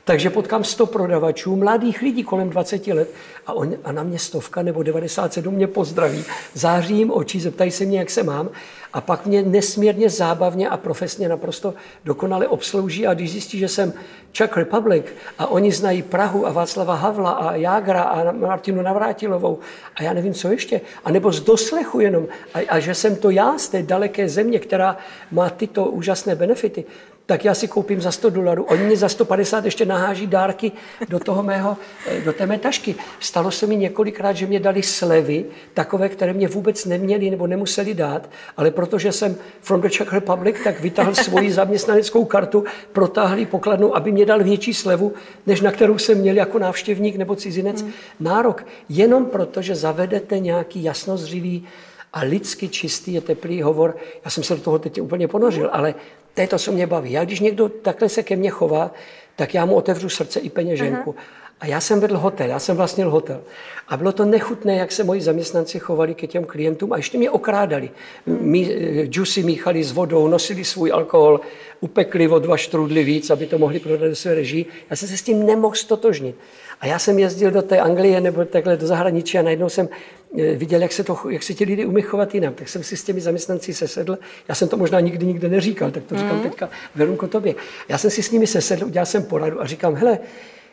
[0.05, 3.11] takže potkám 100 prodavačů, mladých lidí kolem 20 let
[3.47, 6.25] a, on, a na mě stovka nebo 97 mě pozdraví,
[6.55, 8.51] září jim oči, zeptají se mě, jak se mám
[8.95, 13.93] a pak mě nesmírně zábavně a profesně naprosto dokonale obslouží a když zjistí, že jsem
[14.33, 15.05] Czech Republic
[15.39, 19.59] a oni znají Prahu a Václava Havla a Jágra a Martinu Navrátilovou
[19.97, 23.31] a já nevím, co ještě, a nebo z doslechu jenom a, a že jsem to
[23.31, 24.97] já z té daleké země, která
[25.31, 26.85] má tyto úžasné benefity,
[27.27, 28.65] tak já si koupím za 100 dolarů.
[28.65, 30.73] Oni mě za 150 ještě naháží dárky
[31.09, 32.95] do toho mého, eh, do té mé tašky.
[33.21, 37.95] Stalo se mi několikrát, že mě dali slevy, takové, které mě vůbec neměli nebo nemuseli
[37.95, 43.97] dát, ale protože jsem from the Czech Republic, tak vytáhl svoji zaměstnaneckou kartu, protáhli pokladnu,
[43.97, 45.13] aby mě dal větší slevu,
[45.47, 47.93] než na kterou jsem měl jako návštěvník nebo cizinec hmm.
[48.21, 48.67] nárok.
[48.89, 51.67] Jenom proto, že zavedete nějaký jasnozřivý
[52.13, 53.97] a lidsky čistý je teplý hovor.
[54.25, 55.95] Já jsem se do toho teď úplně ponořil, ale
[56.35, 57.13] to je to, co mě baví.
[57.13, 58.91] Já když někdo takhle se ke mně chová,
[59.37, 61.11] tak já mu otevřu srdce i peněženku.
[61.11, 61.45] Uh-huh.
[61.61, 63.41] A já jsem vedl hotel, já jsem vlastnil hotel.
[63.89, 67.31] A bylo to nechutné, jak se moji zaměstnanci chovali ke těm klientům a ještě mě
[67.31, 67.91] okrádali.
[68.27, 71.41] Mí, eh, džusy míchali s vodou, nosili svůj alkohol,
[71.81, 74.67] upekli o dva štrudly víc, aby to mohli prodat do své režii.
[74.91, 76.37] Já jsem se s tím nemohl stotožnit.
[76.81, 79.89] A já jsem jezdil do té Anglie nebo takhle do zahraničí a najednou jsem
[80.35, 82.55] viděl, jak se, to, jak se ti lidi umí chovat jinak.
[82.55, 84.19] Tak jsem si s těmi zaměstnanci sesedl.
[84.49, 86.43] Já jsem to možná nikdy nikde neříkal, tak to říkám mm.
[86.43, 87.55] teďka Verunko tobě.
[87.89, 90.19] Já jsem si s nimi sesedl, udělal jsem poradu a říkám, hele,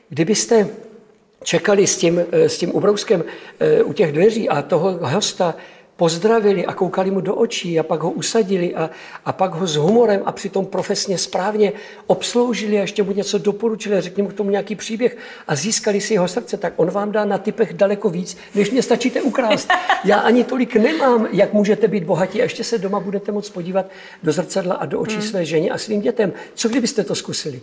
[0.10, 0.67] kdybyste
[1.43, 3.24] čekali s tím, eh, s tím ubrouskem
[3.60, 5.56] eh, u těch dveří a toho hosta
[6.02, 8.90] pozdravili a koukali mu do očí a pak ho usadili a,
[9.26, 11.74] a pak ho s humorem a přitom profesně správně
[12.08, 16.14] obsloužili a ještě mu něco doporučili, řekli mu k tomu nějaký příběh a získali si
[16.14, 19.70] jeho srdce, tak on vám dá na typech daleko víc, než mě stačíte ukrást.
[20.04, 23.86] Já ani tolik nemám, jak můžete být bohatí a ještě se doma budete moct podívat
[24.24, 25.24] do zrcadla a do očí hmm.
[25.24, 26.34] své ženě a svým dětem.
[26.54, 27.62] Co kdybyste to zkusili?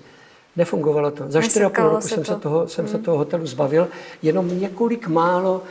[0.56, 1.24] Nefungovalo to.
[1.28, 2.24] Za 4,5 roku jsem, to.
[2.24, 2.92] Se toho, jsem hmm.
[2.92, 3.88] se toho hotelu zbavil.
[4.22, 5.62] Jenom několik málo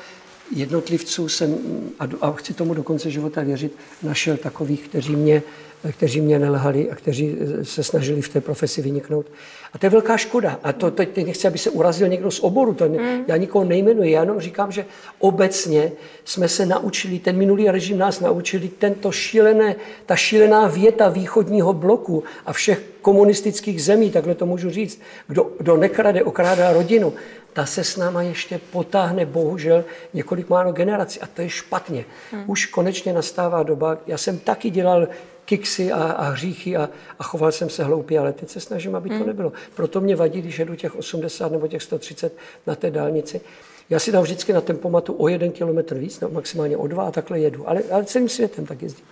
[0.56, 1.58] jednotlivců jsem,
[2.00, 5.44] a, a chci tomu do konce života věřit, našel takových, kteří mě,
[5.92, 9.26] kteří mě nelhali a kteří se snažili v té profesi vyniknout.
[9.74, 10.60] A to je velká škoda.
[10.64, 12.74] A to teď nechci, aby se urazil někdo z oboru.
[12.74, 13.24] To, mm.
[13.28, 14.12] Já nikoho nejmenuji.
[14.12, 14.86] Já jenom říkám, že
[15.20, 15.92] obecně
[16.26, 22.24] jsme se naučili, ten minulý režim nás naučili tento šílené, ta šílená věta východního bloku
[22.46, 27.14] a všech komunistických zemí, takhle to můžu říct, kdo, kdo nekrade, okrádá rodinu
[27.58, 32.06] ta se s náma ještě potáhne bohužel několik málo generací a to je špatně.
[32.32, 32.44] Hmm.
[32.48, 35.08] Už konečně nastává doba, já jsem taky dělal
[35.46, 36.90] kiksy a, a hříchy a,
[37.20, 39.28] a choval jsem se hloupě, ale teď se snažím, aby to hmm.
[39.28, 39.54] nebylo.
[39.76, 43.42] Proto mě vadí, když jedu těch 80 nebo těch 130 na té dálnici.
[43.90, 47.12] Já si dám vždycky na tempomatu o jeden kilometr víc, no, maximálně o dva a
[47.12, 47.70] takhle jedu.
[47.70, 49.06] Ale, ale celým světem tak jezdím.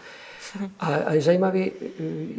[0.80, 1.72] A, a je zajímavý,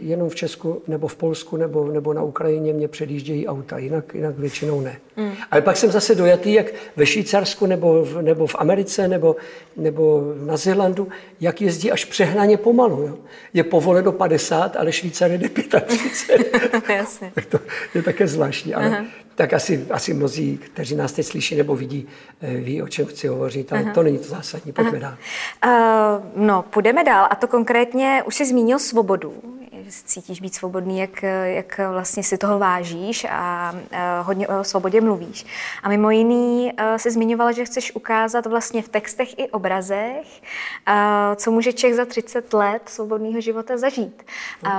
[0.02, 4.38] jenom v Česku nebo v Polsku nebo, nebo na Ukrajině mě předjíždějí auta, jinak, jinak
[4.38, 4.96] většinou ne.
[5.16, 5.33] Mm.
[5.50, 9.37] Ale pak jsem zase dojatý, jak ve Švýcarsku nebo v, nebo v Americe nebo,
[9.76, 11.09] nebo na Zélandu,
[11.40, 13.02] jak jezdí až přehnaně pomalu.
[13.02, 13.18] Jo.
[13.55, 16.83] Je povoleno 50, ale Švýcar jde 35.
[16.96, 17.33] Jasně.
[17.35, 17.59] tak to
[17.94, 18.74] je také zvláštní.
[18.74, 22.09] Ale Aha tak asi, asi mnozí, kteří nás teď slyší nebo vidí,
[22.40, 23.92] eh, ví, o čem chci hovořit, ale Aha.
[23.92, 24.72] to není to zásadní.
[24.72, 25.16] Pojďme Aha.
[25.62, 26.18] dál.
[26.37, 27.27] Uh, no, půjdeme dál.
[27.31, 29.35] A to konkrétně, už jsi zmínil svobodu
[30.04, 35.46] cítíš být svobodný, jak, jak vlastně si toho vážíš a, a hodně o svobodě mluvíš.
[35.82, 40.42] A mimo jiný se zmiňovala, že chceš ukázat vlastně v textech i obrazech,
[41.36, 44.22] co může Čech za 30 let svobodného života zažít.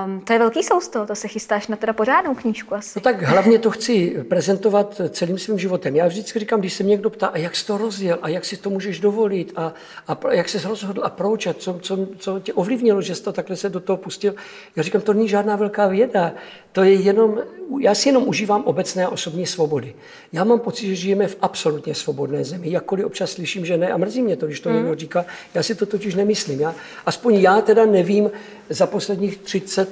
[0.06, 3.00] Um, to je velký sousto, to se chystáš na teda pořádnou knížku asi.
[3.00, 5.96] No tak hlavně to chci prezentovat celým svým životem.
[5.96, 8.46] Já vždycky říkám, když se mě někdo ptá, a jak jsi to rozjel, a jak
[8.46, 9.74] si to můžeš dovolit, a,
[10.08, 13.34] a jak jsi rozhodl, a proč, a co, co, co tě ovlivnilo, že jsi to
[13.34, 14.36] takhle se do toho pustil,
[14.76, 16.34] já říkám, to není žádná velká věda.
[16.72, 17.40] To je jenom,
[17.80, 19.96] já si jenom užívám obecné osobní svobody.
[20.34, 22.72] Já mám pocit, že žijeme v absolutně svobodné zemi.
[22.72, 24.76] Jakkoliv občas slyším, že ne, a mrzí mě to, když to mm.
[24.76, 26.60] někdo říká, já si to totiž nemyslím.
[26.60, 28.32] Já, aspoň já teda nevím
[28.70, 29.90] za posledních 30,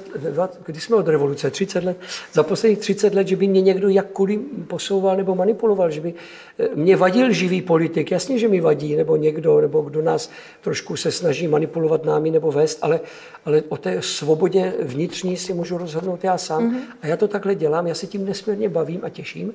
[0.66, 1.96] kdy jsme od revoluce, 30 let,
[2.32, 6.14] za posledních 30 let, že by mě někdo jakkoliv posouval nebo manipuloval, že by
[6.74, 8.10] mě vadil živý politik.
[8.10, 12.52] Jasně, že mi vadí, nebo někdo, nebo kdo nás trošku se snaží manipulovat námi nebo
[12.52, 13.00] vést, ale,
[13.44, 16.62] ale o té svobodě vnitřní si můžu rozhodnout já sám.
[16.62, 16.76] Mm.
[17.02, 19.52] A já to takhle dělám, já se tím nesmírně bavím a těším.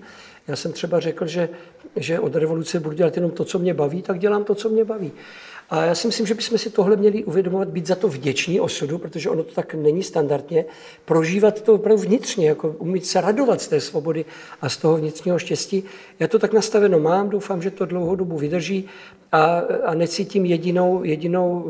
[0.47, 1.49] Já jsem třeba řekl, že,
[1.95, 4.85] že od revoluce budu dělat jenom to, co mě baví, tak dělám to, co mě
[4.85, 5.11] baví.
[5.71, 8.97] A já si myslím, že bychom si tohle měli uvědomovat, být za to vděční osudu,
[8.97, 10.65] protože ono to tak není standardně,
[11.05, 14.25] prožívat to opravdu vnitřně, jako umít se radovat z té svobody
[14.61, 15.83] a z toho vnitřního štěstí.
[16.19, 18.85] Já to tak nastaveno mám, doufám, že to dlouhou dobu vydrží
[19.31, 21.65] a, a necítím jedinou, jedinou,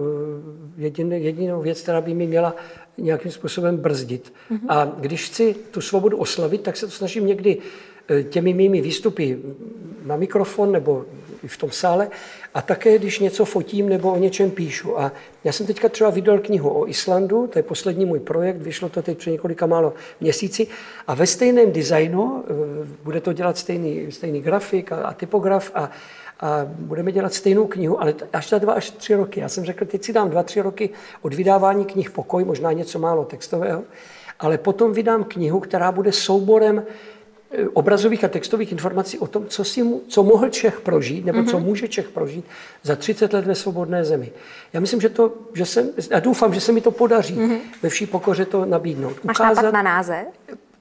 [0.78, 2.56] eh, jedinou, jedinou věc, která by mi měla
[2.98, 4.34] nějakým způsobem brzdit.
[4.52, 4.66] Mm-hmm.
[4.70, 7.58] A když chci tu svobodu oslavit, tak se to snažím někdy
[8.10, 9.40] eh, těmi mými výstupy
[10.06, 11.06] na mikrofon nebo
[11.48, 12.10] v tom sále
[12.54, 15.00] a také, když něco fotím nebo o něčem píšu.
[15.00, 15.12] A
[15.44, 19.02] já jsem teďka třeba vydal knihu o Islandu, to je poslední můj projekt, vyšlo to
[19.02, 20.68] teď před několika málo měsíci
[21.08, 22.54] a ve stejném designu eh,
[23.04, 25.92] bude to dělat stejný, stejný grafik a, a typograf a,
[26.40, 29.40] a budeme dělat stejnou knihu, ale až za dva až tři roky.
[29.40, 30.90] Já jsem řekl, teď si dám dva, tři roky
[31.22, 33.84] od vydávání knih pokoj, možná něco málo textového,
[34.40, 36.84] ale potom vydám knihu, která bude souborem
[37.74, 41.50] obrazových a textových informací o tom, co, si mu, co mohl Čech prožít, nebo mm-hmm.
[41.50, 41.66] co mhm.
[41.66, 42.46] může Čech prožít
[42.84, 44.32] za 30 let ve svobodné zemi.
[44.74, 47.60] Já myslím, že to, že jsem, já doufám, že se mi to podaří mm-hmm.
[47.82, 49.24] ve vší pokoře to nabídnout.
[49.24, 50.28] Máš Ukázat, na název?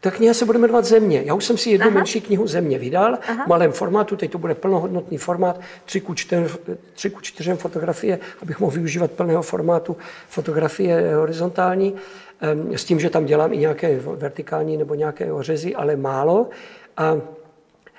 [0.01, 1.23] Ta kniha se bude jmenovat Země.
[1.25, 1.95] Já už jsem si jednu Aha.
[1.95, 3.45] menší knihu Země vydal Aha.
[3.45, 6.55] v malém formátu, teď to bude plnohodnotný formát, 3 ku 4,
[6.95, 9.97] 3 ku 4 fotografie, abych mohl využívat plného formátu
[10.29, 11.95] fotografie horizontální,
[12.75, 16.49] s tím, že tam dělám i nějaké vertikální nebo nějaké ořezy, ale málo.
[16.97, 17.17] A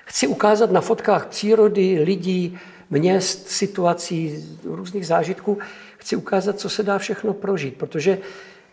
[0.04, 2.58] chci ukázat na fotkách přírody, lidí,
[2.90, 5.58] měst, situací, různých zážitků,
[5.96, 8.18] chci ukázat, co se dá všechno prožít, protože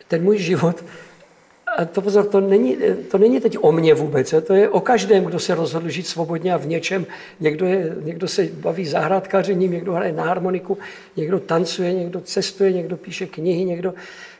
[0.08, 0.84] ten můj život
[1.78, 2.78] a to pozor, to není,
[3.12, 6.54] to není teď o mně vůbec, to je o každém, kdo se rozhodl žít svobodně
[6.54, 7.06] a v něčem.
[7.40, 10.78] Někdo, je, někdo se baví zahrádkařením, někdo hraje na harmoniku,
[11.16, 13.94] někdo tancuje, někdo cestuje, někdo píše knihy, někdo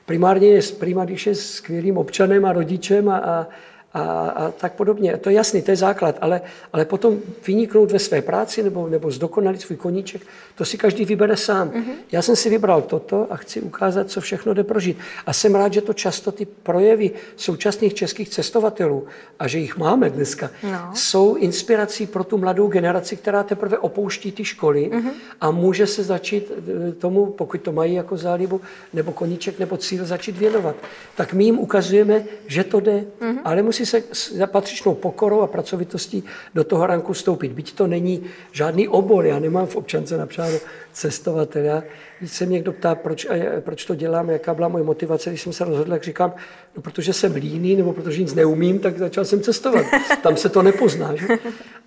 [0.10, 3.48] primárně je, primárně je skvělým občanem a rodičem a, a,
[3.94, 5.18] a, a tak podobně.
[5.18, 6.42] To je jasný, to je základ, ale,
[6.74, 10.22] ale potom vyniknout ve své práci nebo, nebo zdokonalit svůj koníček,
[10.56, 11.70] to si každý vybere sám.
[11.70, 11.94] Mm-hmm.
[12.12, 14.98] Já jsem si vybral toto a chci ukázat, co všechno jde prožít.
[15.26, 19.08] A jsem rád, že to často ty projevy současných českých cestovatelů,
[19.40, 20.92] a že jich máme dneska, no.
[20.94, 25.12] jsou inspirací pro tu mladou generaci, která teprve opouští ty školy mm-hmm.
[25.42, 28.62] a může se začít eh, tomu, pokud to mají jako zálibu,
[28.94, 30.76] nebo koníček, nebo cíl začít věnovat.
[31.16, 33.40] Tak my jim ukazujeme, že to jde, mm-hmm.
[33.44, 36.24] ale musí se s patřičnou pokorou a pracovitostí
[36.56, 37.52] do toho ranku vstoupit.
[37.52, 40.58] Byť to není žádný obor, já nemám v občance napsáno
[40.94, 41.64] cestovatel.
[41.64, 41.84] Já,
[42.20, 43.28] když se mě někdo ptá, proč,
[43.60, 46.34] proč to dělám, jaká byla moje motivace, když jsem se rozhodl, jak říkám,
[46.76, 49.86] no protože jsem líný nebo protože nic neumím, tak začal jsem cestovat.
[50.24, 51.16] Tam se to nepozná.
[51.16, 51.28] Že?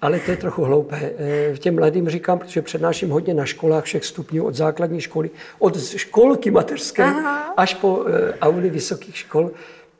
[0.01, 1.13] Ale to je trochu hloupé.
[1.55, 5.85] V těm mladým říkám, protože přednáším hodně na školách všech stupňů, od základní školy, od
[5.85, 7.55] školky mateřské Aha.
[7.57, 9.51] až po eh, auly vysokých škol,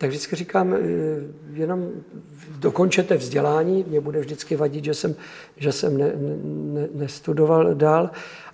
[0.03, 0.79] tak vždycky říkám, eh,
[1.53, 1.91] jenom
[2.59, 5.15] dokončete vzdělání, mě bude vždycky vadit, že jsem,
[5.57, 6.13] že jsem ne,
[6.45, 8.11] ne, nestudoval dál,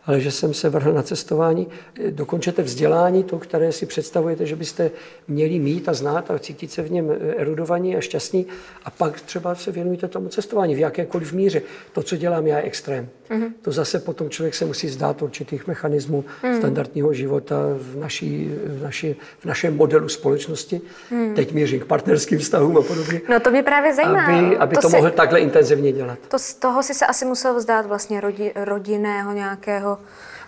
[0.08, 1.66] ale že jsem se vrhl na cestování.
[2.10, 4.90] Dokončete vzdělání, to, které si představujete, že byste
[5.28, 8.46] měli mít a znát a cítit se v něm erudovaní a šťastní
[8.84, 11.62] a pak třeba se věnujete tomu cestování v jakékoliv míře.
[11.92, 13.08] To, co dělám já, je extrém.
[13.30, 13.52] Mm-hmm.
[13.62, 16.58] To zase potom člověk se musí zdát určitých mechanismů mm-hmm.
[16.58, 20.80] standardního života v, naší, v, naší, v našem modelu společnosti.
[21.10, 21.34] Mm-hmm.
[21.34, 23.20] Teď mířím k partnerským vztahům a podobně.
[23.30, 24.24] No to mě právě zajímá.
[24.24, 26.18] Aby, aby to, to si, mohl takhle intenzivně dělat.
[26.28, 29.97] To z toho si se asi musel vzdát vlastně rodi, rodinného nějakého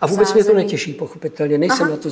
[0.01, 0.45] a vůbec zázemí.
[0.45, 1.59] mě to netěší, pochopitelně.
[1.59, 2.09] Nejsem, na to,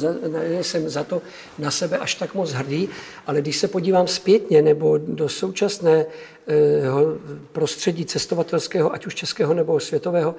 [0.48, 1.22] nejsem za to
[1.58, 2.88] na sebe až tak moc hrdý,
[3.26, 7.18] ale když se podívám zpětně nebo do současného
[7.52, 10.34] prostředí cestovatelského, ať už českého nebo světového,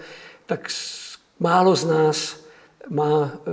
[0.45, 0.69] tak
[1.39, 2.48] málo z nás
[2.89, 3.51] má, eh,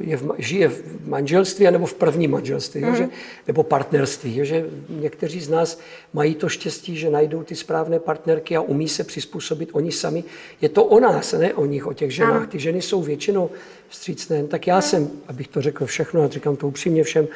[0.00, 2.96] je v, žije v manželství nebo v prvním manželství, mm.
[2.96, 3.08] že,
[3.46, 4.40] nebo partnerství.
[4.42, 5.78] Že někteří z nás
[6.12, 10.24] mají to štěstí, že najdou ty správné partnerky a umí se přizpůsobit oni sami.
[10.60, 12.48] Je to o nás, ne o nich, o těch ženách.
[12.48, 13.50] Ty ženy jsou většinou
[13.88, 14.44] vstřícné.
[14.44, 17.28] Tak já jsem, abych to řekl všechno, a říkám to upřímně všem,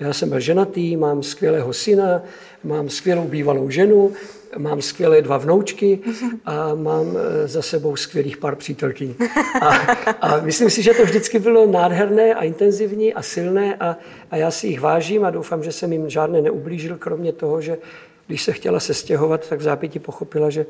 [0.00, 2.22] já jsem byl ženatý, mám skvělého syna,
[2.64, 4.12] mám skvělou bývalou ženu,
[4.58, 5.98] mám skvělé dva vnoučky
[6.44, 9.14] a mám eh, za sebou skvělých pár přítelkyň.
[9.60, 9.68] A,
[10.20, 13.96] a myslím si, že to vždycky bylo nádherné a intenzivní a silné a,
[14.30, 17.78] a já si jich vážím a doufám, že jsem jim žádné neublížil, kromě toho, že
[18.26, 20.66] když se chtěla sestěhovat, tak v zápěti pochopila, že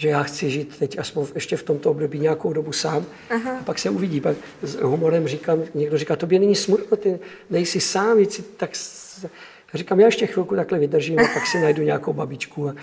[0.00, 3.06] že já chci žít teď aspoň ještě v tomto období nějakou dobu sám.
[3.30, 3.58] Aha.
[3.58, 4.20] A pak se uvidí.
[4.20, 7.18] Pak s humorem říkám, někdo říká, tobě není smutno, ty
[7.50, 8.70] nejsi sám, jsi tak...
[9.74, 12.74] Říkám, já ještě chvilku takhle vydržím a pak si najdu nějakou babičku a,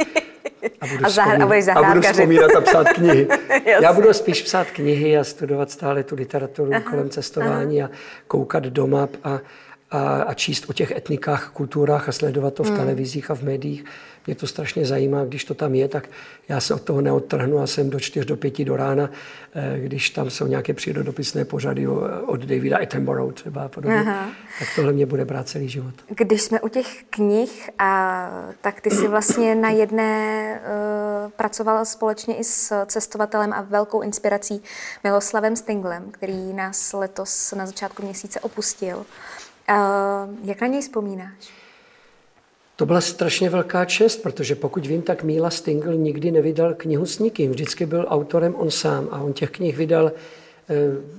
[0.81, 3.27] a budu, a, zahr- a, a budu vzpomínat a psát knihy.
[3.81, 7.91] já budu spíš psát knihy a studovat stále tu literaturu aha, kolem cestování aha.
[7.93, 7.97] a
[8.27, 9.39] koukat do map a,
[9.91, 12.77] a, a číst o těch etnikách, kulturách a sledovat to v hmm.
[12.77, 13.85] televizích a v médiích
[14.27, 16.09] mě to strašně zajímá, když to tam je, tak
[16.49, 19.09] já se od toho neodtrhnu a jsem do 4 do 5 do rána,
[19.55, 21.87] eh, když tam jsou nějaké přírodopisné pořady
[22.25, 23.99] od Davida Attenborough třeba a podobně.
[23.99, 24.29] Aha.
[24.59, 25.93] Tak tohle mě bude brát celý život.
[26.07, 30.51] Když jsme u těch knih, a, tak ty si vlastně na jedné
[31.25, 34.61] uh, pracoval společně i s cestovatelem a velkou inspirací
[35.03, 38.97] Miloslavem Stinglem, který nás letos na začátku měsíce opustil.
[38.97, 39.75] Uh,
[40.43, 41.66] jak na něj vzpomínáš?
[42.77, 47.19] To byla strašně velká čest, protože pokud vím, tak Míla Stingl nikdy nevydal knihu s
[47.19, 47.51] nikým.
[47.51, 50.11] Vždycky byl autorem on sám a on těch knih vydal,
[50.69, 50.75] eh,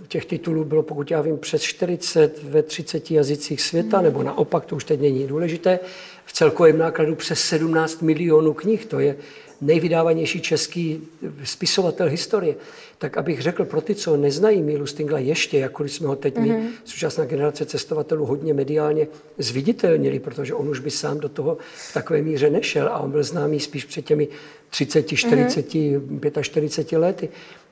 [0.09, 4.77] těch titulů bylo, pokud já vím, přes 40 ve 30 jazycích světa, nebo naopak, to
[4.77, 5.79] už teď není důležité,
[6.25, 8.87] v celkovém nákladu přes 17 milionů knih.
[8.87, 9.17] To je
[9.61, 11.03] nejvydávanější český
[11.45, 12.55] spisovatel historie.
[12.99, 16.41] Tak abych řekl pro ty, co neznají Mílu Stingla ještě, jakkoliv jsme ho teď mm-hmm.
[16.41, 16.69] my, mhm.
[16.85, 19.09] současná generace cestovatelů, hodně mediálně
[19.39, 21.59] zviditelnili, protože on už by sám do toho
[21.91, 24.29] v takové míře nešel a on byl známý spíš před těmi
[24.71, 26.43] 30, 40, mm-hmm.
[26.43, 27.29] 45 lety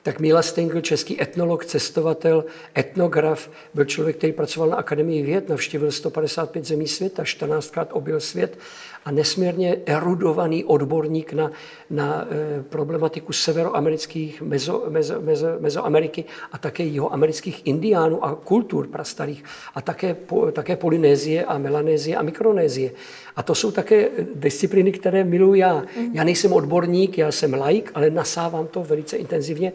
[0.07, 2.45] tak Míla Stengel, český etnolog, cestovatel,
[2.77, 8.57] etnograf, byl člověk, který pracoval na Akademii věd, navštívil 155 zemí světa, 14krát objel svět
[9.05, 11.51] a nesmírně erudovaný odborník na,
[11.89, 18.87] na e, problematiku severoamerických, mezo, mezo, mezo, mezoameriky a také jeho amerických indiánů a kultur
[18.87, 19.43] prastarých
[19.75, 22.91] a také, po, také Polynézie a Melanézie a Mikronézie.
[23.35, 25.83] A to jsou také disciplíny, které miluji já.
[26.13, 29.73] Já nejsem odborník, já jsem laik, ale nasávám to velice intenzivně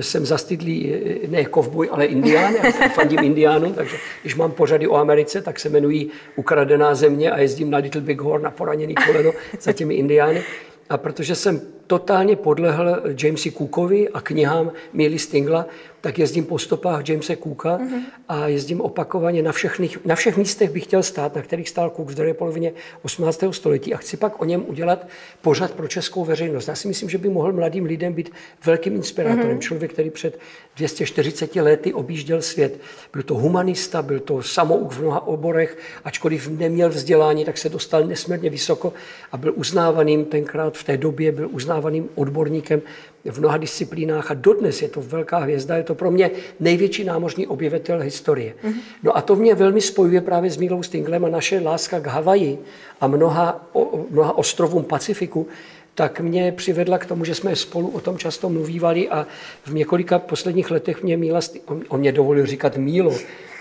[0.00, 0.94] jsem zastydlý
[1.28, 5.68] ne kovboj, ale indián, já fandím indiánům, takže když mám pořady o Americe, tak se
[5.68, 10.42] jmenují Ukradená země a jezdím na Little Big Horn na poraněný koleno za těmi indiány.
[10.90, 15.66] A protože jsem totálně podlehl Jamesi Cookovi a knihám Míly Stingla,
[16.04, 18.02] tak jezdím po stopách Jamese Cooka mm-hmm.
[18.28, 22.10] a jezdím opakovaně na, všechnych, na všech místech bych chtěl stát, na kterých stál Cook
[22.10, 23.44] v druhé polovině 18.
[23.50, 25.06] století a chci pak o něm udělat
[25.40, 26.68] pořad pro českou veřejnost.
[26.68, 28.30] Já si myslím, že by mohl mladým lidem být
[28.64, 29.56] velkým inspirátorem.
[29.56, 29.60] Mm-hmm.
[29.60, 30.38] Člověk, který před
[30.76, 32.80] 240 lety objížděl svět.
[33.12, 38.04] Byl to humanista, byl to samouk v mnoha oborech, ačkoliv neměl vzdělání, tak se dostal
[38.04, 38.92] nesmírně vysoko
[39.32, 41.73] a byl uznávaným tenkrát v té době, byl uznávaným
[42.14, 42.82] odborníkem
[43.30, 47.46] v mnoha disciplínách a dodnes je to velká hvězda, je to pro mě největší námořní
[47.46, 48.54] objevitel historie.
[48.64, 48.74] Mm-hmm.
[49.02, 52.58] No a to mě velmi spojuje právě s Mílou Stinglem a naše láska k Havaji
[53.00, 55.48] a mnoha, o, mnoha ostrovům Pacifiku,
[55.94, 59.26] tak mě přivedla k tomu, že jsme spolu o tom často mluvívali a
[59.64, 63.14] v několika posledních letech mě Míla, on, on mě dovolil říkat Mílo,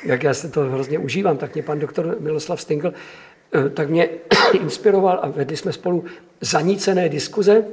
[0.05, 2.93] jak já se to hrozně užívám, tak mě pan doktor Miloslav Stingl
[3.53, 4.09] eh, tak mě
[4.53, 6.03] inspiroval a vedli jsme spolu
[6.41, 7.65] zanícené diskuze,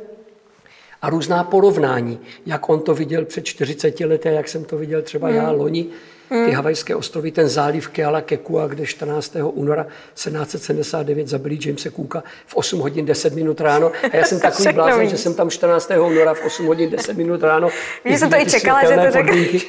[1.03, 5.03] a různá porovnání, jak on to viděl před 40 lety a jak jsem to viděl
[5.03, 5.35] třeba mm.
[5.35, 5.87] já loni,
[6.29, 6.53] ty mm.
[6.53, 9.37] havajské ostrovy, ten záliv Keala Kekua, kde 14.
[9.43, 13.93] února 1779 zabili Jamesa Cooka v 8 hodin 10 minut ráno.
[14.13, 15.91] A já jsem takový blázen, že jsem tam 14.
[15.91, 17.69] února v 8 hodin 10 minut ráno.
[18.05, 19.67] Víš, jsem to i čekala, že to řekneš.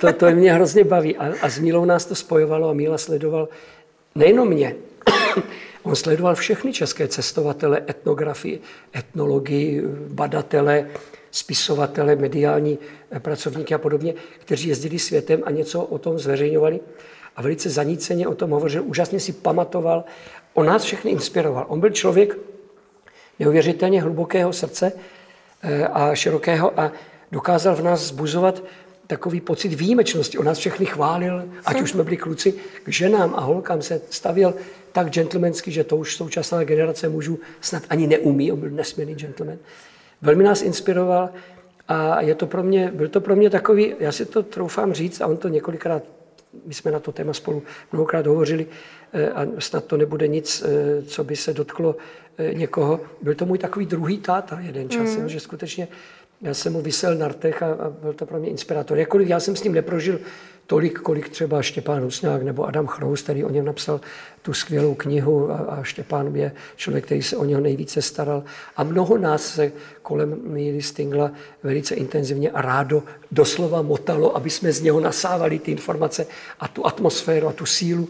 [0.00, 1.16] To, to mě hrozně baví.
[1.16, 3.48] A, a s Mílou nás to spojovalo a Míla sledoval
[4.14, 4.74] nejenom mě,
[5.82, 8.60] On sledoval všechny české cestovatele, etnografii,
[8.96, 10.86] etnologii, badatele,
[11.30, 12.78] spisovatele, mediální
[13.10, 16.80] eh, pracovníky a podobně, kteří jezdili světem a něco o tom zveřejňovali.
[17.36, 20.04] A velice zaníceně o tom hovořil, úžasně si pamatoval.
[20.54, 21.64] On nás všechny inspiroval.
[21.68, 22.38] On byl člověk
[23.38, 24.92] neuvěřitelně hlubokého srdce
[25.62, 26.92] eh, a širokého a
[27.32, 28.62] dokázal v nás zbuzovat
[29.10, 30.38] takový pocit výjimečnosti.
[30.38, 34.54] On nás všechny chválil, ať už jsme byli kluci, k ženám a holkám se stavěl
[34.92, 39.58] tak gentlemansky, že to už současná generace mužů snad ani neumí, on byl nesmírný gentleman.
[40.22, 41.30] Velmi nás inspiroval
[41.88, 45.20] a je to pro mě, byl to pro mě takový, já si to troufám říct
[45.20, 46.02] a on to několikrát,
[46.66, 48.66] my jsme na to téma spolu mnohokrát hovořili
[49.12, 51.96] eh, a snad to nebude nic, eh, co by se dotklo
[52.38, 53.00] eh, někoho.
[53.22, 55.28] Byl to můj takový druhý táta jeden čas, mm.
[55.28, 55.88] že skutečně
[56.42, 58.98] já jsem mu vysel na rtech a, a byl to pro mě inspirátor.
[58.98, 60.20] Jakkoliv já jsem s ním neprožil
[60.66, 64.00] tolik, kolik třeba Štěpán Husňák nebo Adam Chrous, který o něm napsal
[64.42, 68.44] tu skvělou knihu a, a Štěpán je člověk, který se o něho nejvíce staral.
[68.76, 69.72] A mnoho nás se
[70.02, 75.70] kolem Míry Stingla velice intenzivně a rádo doslova motalo, aby jsme z něho nasávali ty
[75.70, 76.26] informace
[76.60, 78.08] a tu atmosféru a tu sílu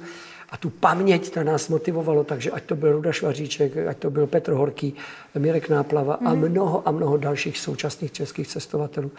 [0.50, 4.26] a tu paměť, ta nás motivovalo, takže ať to byl Ruda Švaříček, ať to byl
[4.26, 4.94] Petr Horký,
[5.38, 6.26] Mirek Náplava mm.
[6.26, 6.48] a mhm.
[6.48, 9.10] mnoho a mnoho dalších současných českých cestovatelů.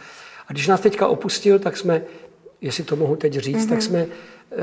[0.48, 2.02] A když nás teďka opustil, tak jsme,
[2.62, 3.70] jestli to mohu teď říct, mm-hmm.
[3.70, 3.82] tak mhm.
[3.82, 4.08] jsme,
[4.52, 4.58] eh,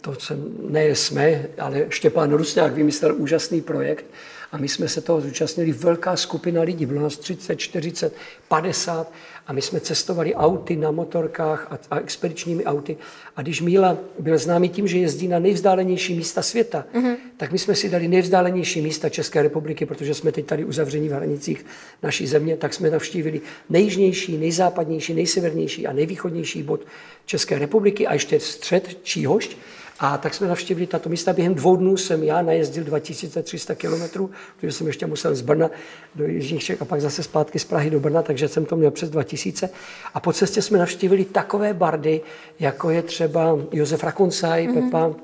[0.00, 4.04] to jsem, ne jsme, ale Štěpán Rusňák vymyslel úžasný projekt
[4.52, 8.14] a my jsme se toho zúčastnili, velká skupina lidí, bylo nás 30, 40,
[8.48, 9.12] 50
[9.46, 12.96] a my jsme cestovali auty na motorkách a, a expedičními auty.
[13.36, 17.16] A když Míla byl známý tím, že jezdí na nejvzdálenější místa světa, mm-hmm.
[17.36, 21.12] tak my jsme si dali nejvzdálenější místa České republiky, protože jsme teď tady uzavření v
[21.12, 21.66] hranicích
[22.02, 23.40] naší země, tak jsme navštívili
[23.70, 26.80] nejjižnější, nejzápadnější, nejsevernější a nejvýchodnější bod
[27.26, 29.56] České republiky a ještě střed Číhošť.
[29.98, 31.32] A tak jsme navštívili tato místa.
[31.32, 35.70] Během dvou dnů jsem já najezdil 2300 kilometrů, protože jsem ještě musel z Brna
[36.14, 38.90] do Jižních Čech a pak zase zpátky z Prahy do Brna, takže jsem to měl
[38.90, 39.70] přes 2000.
[40.14, 42.20] A po cestě jsme navštívili takové bardy,
[42.60, 44.84] jako je třeba Josef Rakoncaj, mm-hmm.
[44.84, 45.14] Pepa.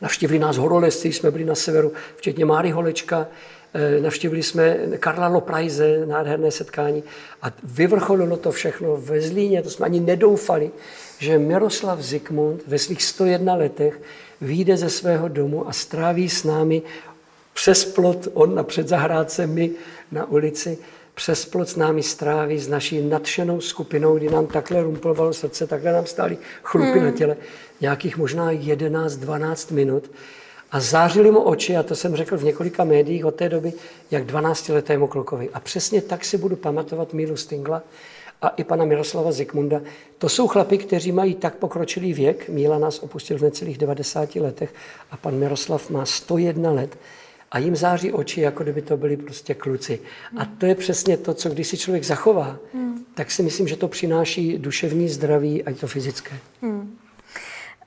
[0.00, 3.26] Navštívili nás horolezci, jsme byli na severu, včetně Máry Holečka.
[3.74, 7.02] Eh, navštívili jsme Karla Loprajze, nádherné setkání
[7.42, 10.70] a vyvrcholilo to všechno ve Zlíně, to jsme ani nedoufali,
[11.18, 14.00] že Miroslav Zikmund ve svých 101 letech
[14.40, 16.82] vyjde ze svého domu a stráví s námi
[17.54, 19.70] přes plot, on na předzahrádce, my
[20.12, 20.78] na ulici,
[21.14, 25.92] přes plot s námi stráví s naší nadšenou skupinou, kdy nám takhle rumplovalo srdce, takhle
[25.92, 27.04] nám stály chlupy hmm.
[27.04, 27.36] na těle,
[27.80, 30.10] nějakých možná 11-12 minut.
[30.70, 33.72] A zářily mu oči, a to jsem řekl v několika médiích od té doby,
[34.10, 35.50] jak 12-letému klukovi.
[35.54, 37.82] A přesně tak si budu pamatovat Mílu Stingla,
[38.42, 39.80] a i pana Miroslava Zikmunda.
[40.18, 42.48] To jsou chlapi, kteří mají tak pokročilý věk.
[42.48, 44.74] Míla nás opustil v necelých 90 letech
[45.10, 46.98] a pan Miroslav má 101 let
[47.50, 50.00] a jim září oči, jako kdyby to byli prostě kluci.
[50.36, 53.04] A to je přesně to, co když si člověk zachová, hmm.
[53.14, 56.36] tak si myslím, že to přináší duševní zdraví a to fyzické.
[56.62, 56.98] Hmm.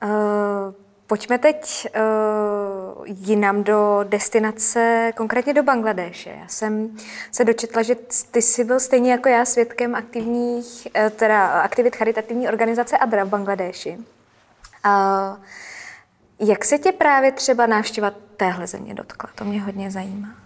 [0.02, 0.81] Uh...
[1.12, 6.30] Pojďme teď uh, jinam do destinace, konkrétně do Bangladeše.
[6.40, 6.96] Já jsem
[7.32, 7.94] se dočetla, že
[8.30, 13.28] ty jsi byl stejně jako já svědkem aktivních, uh, teda aktivit charitativní organizace ADRA v
[13.28, 13.98] Bangladeši.
[14.86, 15.38] Uh,
[16.48, 19.30] jak se tě právě třeba návštěva téhle země dotkla?
[19.34, 20.41] To mě hodně zajímá.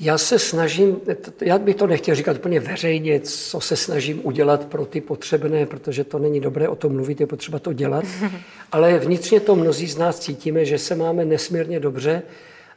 [0.00, 1.00] Já se snažím,
[1.40, 6.04] já bych to nechtěl říkat úplně veřejně, co se snažím udělat pro ty potřebné, protože
[6.04, 8.04] to není dobré o tom mluvit, je potřeba to dělat.
[8.72, 12.22] Ale vnitřně to mnozí z nás cítíme, že se máme nesmírně dobře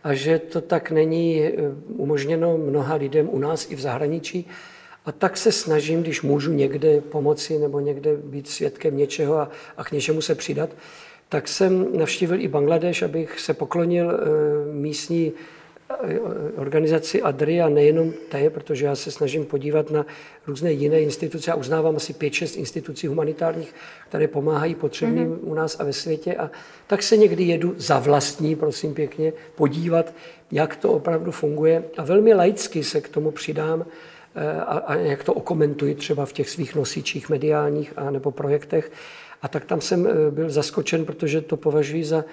[0.03, 1.51] a že to tak není eh,
[1.87, 4.47] umožněno mnoha lidem u nás i v zahraničí.
[5.05, 9.83] A tak se snažím, když můžu někde pomoci nebo někde být svědkem něčeho a, a
[9.83, 10.69] k něčemu se přidat,
[11.29, 15.31] tak jsem navštívil i Bangladeš, abych se poklonil eh, místní
[16.55, 20.05] organizaci Adria, nejenom té, protože já se snažím podívat na
[20.47, 23.75] různé jiné instituce a uznávám asi 5-6 institucí humanitárních,
[24.09, 25.39] které pomáhají potřebným mm-hmm.
[25.41, 26.35] u nás a ve světě.
[26.35, 26.51] A
[26.87, 30.13] tak se někdy jedu za vlastní, prosím pěkně, podívat,
[30.51, 31.83] jak to opravdu funguje.
[31.97, 33.85] A velmi laicky se k tomu přidám
[34.35, 38.91] eh, a, a jak to okomentuji třeba v těch svých nosičích mediálních a nebo projektech.
[39.41, 42.25] A tak tam jsem eh, byl zaskočen, protože to považuji za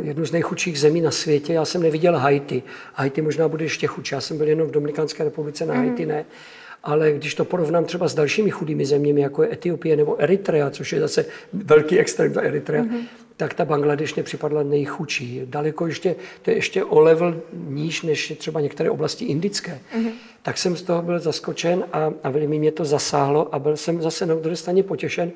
[0.00, 1.52] jednu z nejchudších zemí na světě.
[1.52, 2.62] Já jsem neviděl Haiti.
[2.94, 4.14] Haiti možná bude ještě chudší.
[4.14, 5.80] Já jsem byl jenom v Dominikánské republice, na mm.
[5.80, 6.24] Haiti ne.
[6.84, 10.92] Ale když to porovnám třeba s dalšími chudými zeměmi, jako je Etiopie nebo Eritrea, což
[10.92, 13.02] je zase velký extrém do Eritrea, mm-hmm.
[13.36, 15.42] tak ta Bangladeš mě připadla nejchudší.
[15.44, 19.78] Daleko ještě, to je ještě o level níž než třeba některé oblasti indické.
[19.96, 20.10] Mm-hmm.
[20.42, 24.02] Tak jsem z toho byl zaskočen a, a velmi mě to zasáhlo a byl jsem
[24.02, 25.30] zase na druhé straně potěšen,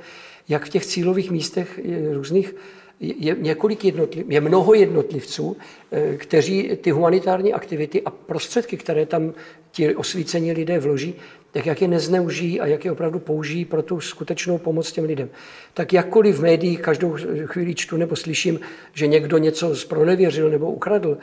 [0.48, 1.80] jak v těch cílových místech
[2.12, 2.54] různých
[3.02, 5.56] je, několik jednotliv, je mnoho jednotlivců,
[5.92, 9.32] eh, kteří ty humanitární aktivity a prostředky, které tam
[9.70, 11.14] ti osvícení lidé vloží,
[11.52, 15.28] tak jak je nezneužijí a jak je opravdu použijí pro tu skutečnou pomoc těm lidem.
[15.74, 18.60] Tak jakkoliv v médiích každou chvíli čtu nebo slyším,
[18.92, 21.18] že někdo něco zpronevěřil nebo ukradl,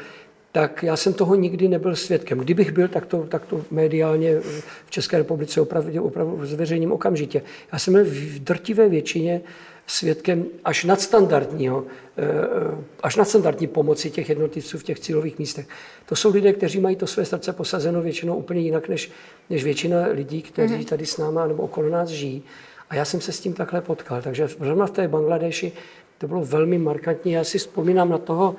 [0.51, 2.37] tak já jsem toho nikdy nebyl svědkem.
[2.39, 4.39] Kdybych byl, tak to, tak to mediálně
[4.85, 7.41] v České republice opravdu, opravdu zveřejním okamžitě.
[7.73, 9.41] Já jsem byl v drtivé většině
[9.89, 11.85] svědkem až nadstandardního,
[12.17, 15.67] eh, eh, až nadstandardní pomoci těch jednotlivců v těch cílových místech.
[16.05, 19.11] To jsou lidé, kteří mají to své srdce posazeno většinou úplně jinak, než,
[19.49, 20.85] než většina lidí, kteří mm-hmm.
[20.85, 22.43] tady s náma nebo okolo nás žijí.
[22.89, 24.21] A já jsem se s tím takhle potkal.
[24.21, 25.71] Takže zrovna v té Bangladeši
[26.17, 27.31] to bylo velmi markantní.
[27.31, 28.55] Já si vzpomínám na toho,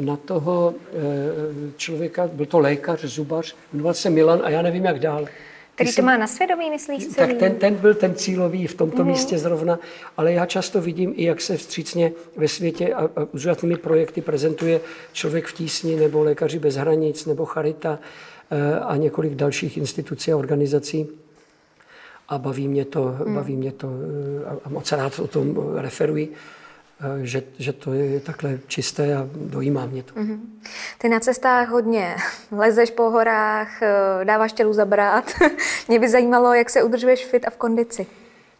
[0.00, 4.98] na toho eh, člověka, byl to lékař, zubař, jmenoval se Milan a já nevím, jak
[4.98, 5.26] dál.
[5.76, 7.28] Který to má na svědomí, myslíš celý?
[7.28, 9.08] Tak ten, ten byl ten cílový v tomto mm.
[9.08, 9.78] místě zrovna,
[10.16, 14.80] ale já často vidím i, jak se vstřícně ve světě a, a úžasnými projekty prezentuje
[15.12, 17.98] člověk v tísni, nebo lékaři bez hranic, nebo Charita
[18.50, 21.08] eh, a několik dalších institucí a organizací.
[22.28, 23.34] A baví mě to, mm.
[23.34, 26.32] baví mě to eh, a moc rád o tom referuji.
[27.00, 30.14] Eh, že, že to je takhle čisté a dojímá mě to.
[30.14, 30.38] Mm-hmm.
[30.98, 32.16] Ty na cestách hodně
[32.52, 35.32] lezeš po horách, eh, dáváš tělu zabrat.
[35.88, 38.06] mě by zajímalo, jak se udržuješ fit a v kondici.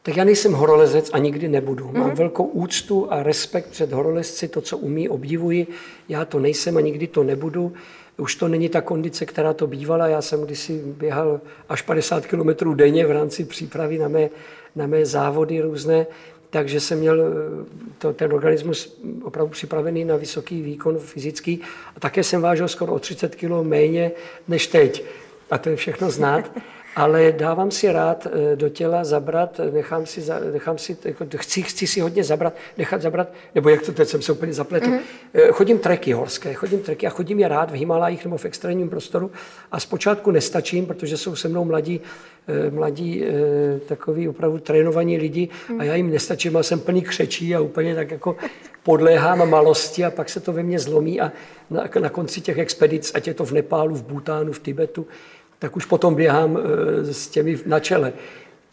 [0.02, 1.90] Tak já nejsem horolezec a nikdy nebudu.
[1.92, 2.16] Mám mm-hmm.
[2.16, 5.66] velkou úctu a respekt před horolezci, to, co umí, obdivuji.
[6.08, 7.72] Já to nejsem a nikdy to nebudu.
[8.18, 10.06] Už to není ta kondice, která to bývala.
[10.06, 14.28] Já jsem kdysi běhal až 50 km denně v rámci přípravy na mé,
[14.76, 16.06] na mé závody různé
[16.56, 17.30] takže jsem měl eh,
[17.98, 21.60] to, ten organismus opravdu připravený na vysoký výkon fyzický
[21.96, 24.10] a také jsem vážil skoro o 30 kg méně
[24.48, 25.04] než teď.
[25.50, 26.50] A to je všechno znát.
[26.96, 31.86] Ale dávám si rád eh, do těla zabrat, nechám si, nechám si jako, chci, chci
[31.86, 34.86] si hodně zabrat, nechat zabrat, nebo jak to teď jsem se úplně zapletl.
[34.86, 35.52] Mm-hmm.
[35.52, 39.30] Chodím treky horské, chodím treky a chodím je rád v Himalajích nebo v extrémním prostoru
[39.72, 42.00] a zpočátku nestačím, protože jsou se mnou mladí
[42.48, 43.24] Eh, mladí
[43.86, 48.10] takový opravdu trénovaní lidi a já jim nestačím, a jsem plný křečí a úplně tak
[48.10, 48.36] jako
[48.82, 51.32] podléhám malosti a pak se to ve mně zlomí a
[51.70, 55.06] na, na konci těch expedic, ať je to v Nepálu, v Bhutánu, v Tibetu,
[55.58, 58.12] tak už potom běhám eh, s těmi na čele.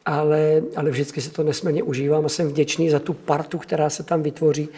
[0.05, 4.03] Ale, ale vždycky se to nesmírně užívám a jsem vděčný za tu partu, která se
[4.03, 4.69] tam vytvoří,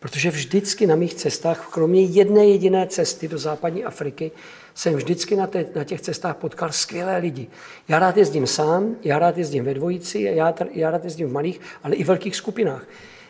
[0.00, 4.30] protože vždycky na mých cestách, kromě jedné jediné cesty do západní Afriky,
[4.74, 7.46] jsem vždycky na, te, na těch cestách potkal skvělé lidi.
[7.88, 11.60] Já rád jezdím sám, já rád jezdím ve dvojici, já, já rád jezdím v malých,
[11.82, 12.84] ale i velkých skupinách.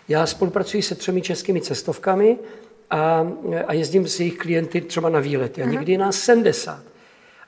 [0.08, 2.38] Já spolupracuji se třemi českými cestovkami
[2.90, 3.32] a,
[3.66, 5.62] a jezdím s jejich klienty třeba na výlety.
[5.62, 6.91] A někdy nás 70.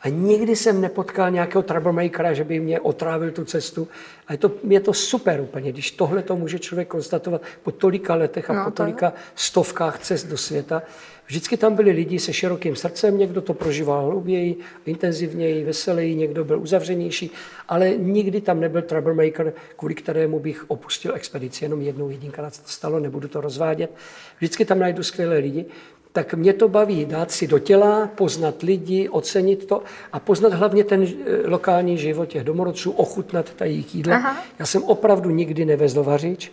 [0.04, 3.88] A nikdy jsem nepotkal nějakého troublemakera, že by mě otrávil tu cestu.
[4.26, 8.14] A je to, je to super úplně, když tohle to může člověk konstatovat po tolika
[8.14, 10.82] letech a no, po tolika stovkách cest do světa.
[11.26, 16.60] Vždycky tam byli lidi se širokým srdcem, někdo to prožíval hlouběji, intenzivněji, veseleji, někdo byl
[16.60, 17.30] uzavřenější,
[17.68, 21.64] ale nikdy tam nebyl troublemaker, kvůli kterému bych opustil expedici.
[21.64, 23.90] Jenom jednou jedinkrát to stalo, nebudu to rozvádět.
[24.38, 25.66] Vždycky tam najdu skvělé lidi
[26.14, 30.84] tak mě to baví dát si do těla, poznat lidi, ocenit to a poznat hlavně
[30.84, 31.08] ten eh,
[31.44, 34.16] lokální život těch domorodců, ochutnat ta jejich jídla.
[34.16, 34.36] Aha.
[34.58, 36.52] Já jsem opravdu nikdy nevezl vařič,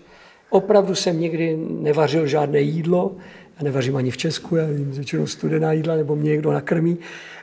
[0.49, 3.16] opravdu jsem nikdy nevařil žádné jídlo,
[3.57, 6.97] já nevařím ani v Česku, já jim většinou studená jídla, nebo mě někdo nakrmí.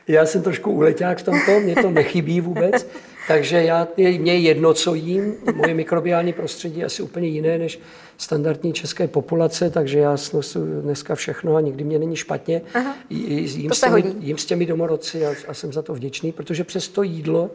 [0.07, 2.87] Já jsem trošku uleťák v tomto, mě to nechybí vůbec.
[3.27, 5.35] Takže já, mě je jedno, co jím.
[5.55, 7.79] Moje mikrobiální prostředí je asi úplně jiné než
[8.17, 12.61] standardní české populace, takže já snosu dneska všechno a nikdy mě není špatně.
[12.73, 16.63] Aha, jím, s těmi, jím s těmi domorodci a, a jsem za to vděčný, protože
[16.63, 17.51] přes to jídlo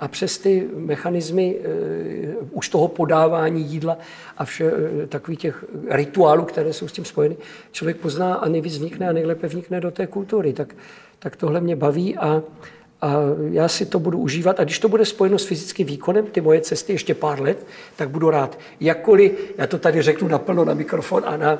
[0.00, 3.98] a přes ty mechanismy uh, už toho podávání jídla
[4.38, 7.36] a vše, uh, takových těch rituálů, které jsou s tím spojeny,
[7.72, 10.52] člověk pozná a nejvíc vnikne a nejlépe vnikne do té kultury.
[10.52, 10.74] Tak,
[11.18, 12.42] tak tohle mě baví a
[13.00, 13.14] a
[13.50, 14.60] já si to budu užívat.
[14.60, 18.08] A když to bude spojeno s fyzickým výkonem, ty moje cesty ještě pár let, tak
[18.10, 18.58] budu rád.
[18.80, 21.58] Jakkoliv, já to tady řeknu naplno na mikrofon a na,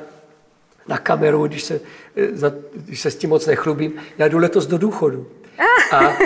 [0.87, 1.79] na kameru, když se,
[2.17, 5.27] eh, když se s tím moc nechlubím, já jdu letos do důchodu.
[5.91, 6.17] A,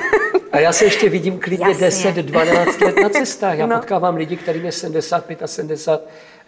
[0.51, 3.57] a já se ještě vidím klidně 10-12 let na cestách.
[3.57, 3.75] Já no.
[3.75, 6.01] potkávám lidi, kterým je 75 a 70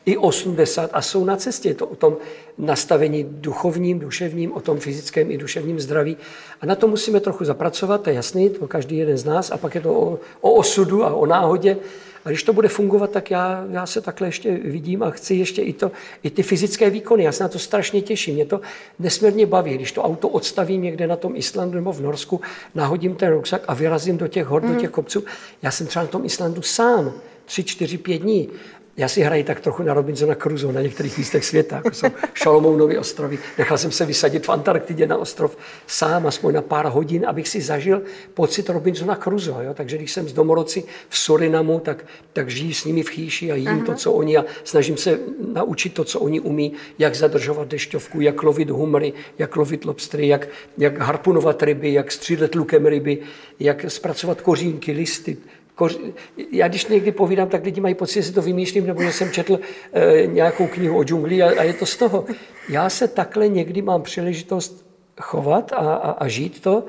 [0.06, 1.70] i 80 a jsou na cestě.
[1.70, 2.18] Je to o tom
[2.58, 6.18] nastavení duchovním, duševním, o tom fyzickém i duševním zdraví.
[6.62, 9.52] A na to musíme trochu zapracovat, to je jasný, to každý jeden z nás.
[9.52, 11.78] A pak je to o, o osudu a o náhodě.
[12.26, 15.62] A když to bude fungovat, tak já, já se takhle ještě vidím a chci ještě
[15.62, 15.92] i, to,
[16.24, 17.24] i ty fyzické výkony.
[17.24, 18.36] Já se na to strašně těším.
[18.36, 18.62] Mě to
[19.00, 19.76] nesmírně baví.
[19.76, 22.42] Když to auto odstavím někde na tom Islandu nebo v Norsku,
[22.76, 24.68] nahodím ten ruksak a vyrazím do těch hor, mm.
[24.68, 24.82] do mhm.
[24.82, 25.24] těch kopců.
[25.62, 27.14] Já jsem třeba na tom Islandu sám
[27.46, 28.50] tři, čtyři, pět dní.
[28.98, 32.98] Já si hraji tak trochu na Robinsona Crusoe na některých místech světa, jako jsou Šalomounovy
[32.98, 33.40] ostrovy.
[33.58, 37.62] Nechal jsem se vysadit v Antarktidě na ostrov sám, aspoň na pár hodin, abych si
[37.62, 38.02] zažil
[38.34, 39.66] pocit Robinsona Crusoe.
[39.66, 39.74] Jo?
[39.74, 43.56] Takže když jsem z domorodci v Surinamu, tak, tak žiju s nimi v chýši a
[43.56, 43.86] jím Aha.
[43.86, 45.20] to, co oni a snažím se
[45.54, 50.48] naučit to, co oni umí, jak zadržovat dešťovku, jak lovit humry, jak lovit lobstry, jak,
[50.78, 53.18] jak harpunovat ryby, jak střílet lukem ryby,
[53.60, 55.38] jak zpracovat kořínky, listy,
[56.52, 59.32] já když někdy povídám, tak lidi mají pocit, že si to vymýšlím, nebo že jsem
[59.32, 59.60] četl
[59.94, 62.26] e, nějakou knihu o džungli a, a je to z toho.
[62.70, 64.86] Já se takhle někdy mám příležitost
[65.22, 66.84] chovat a, a, a žít to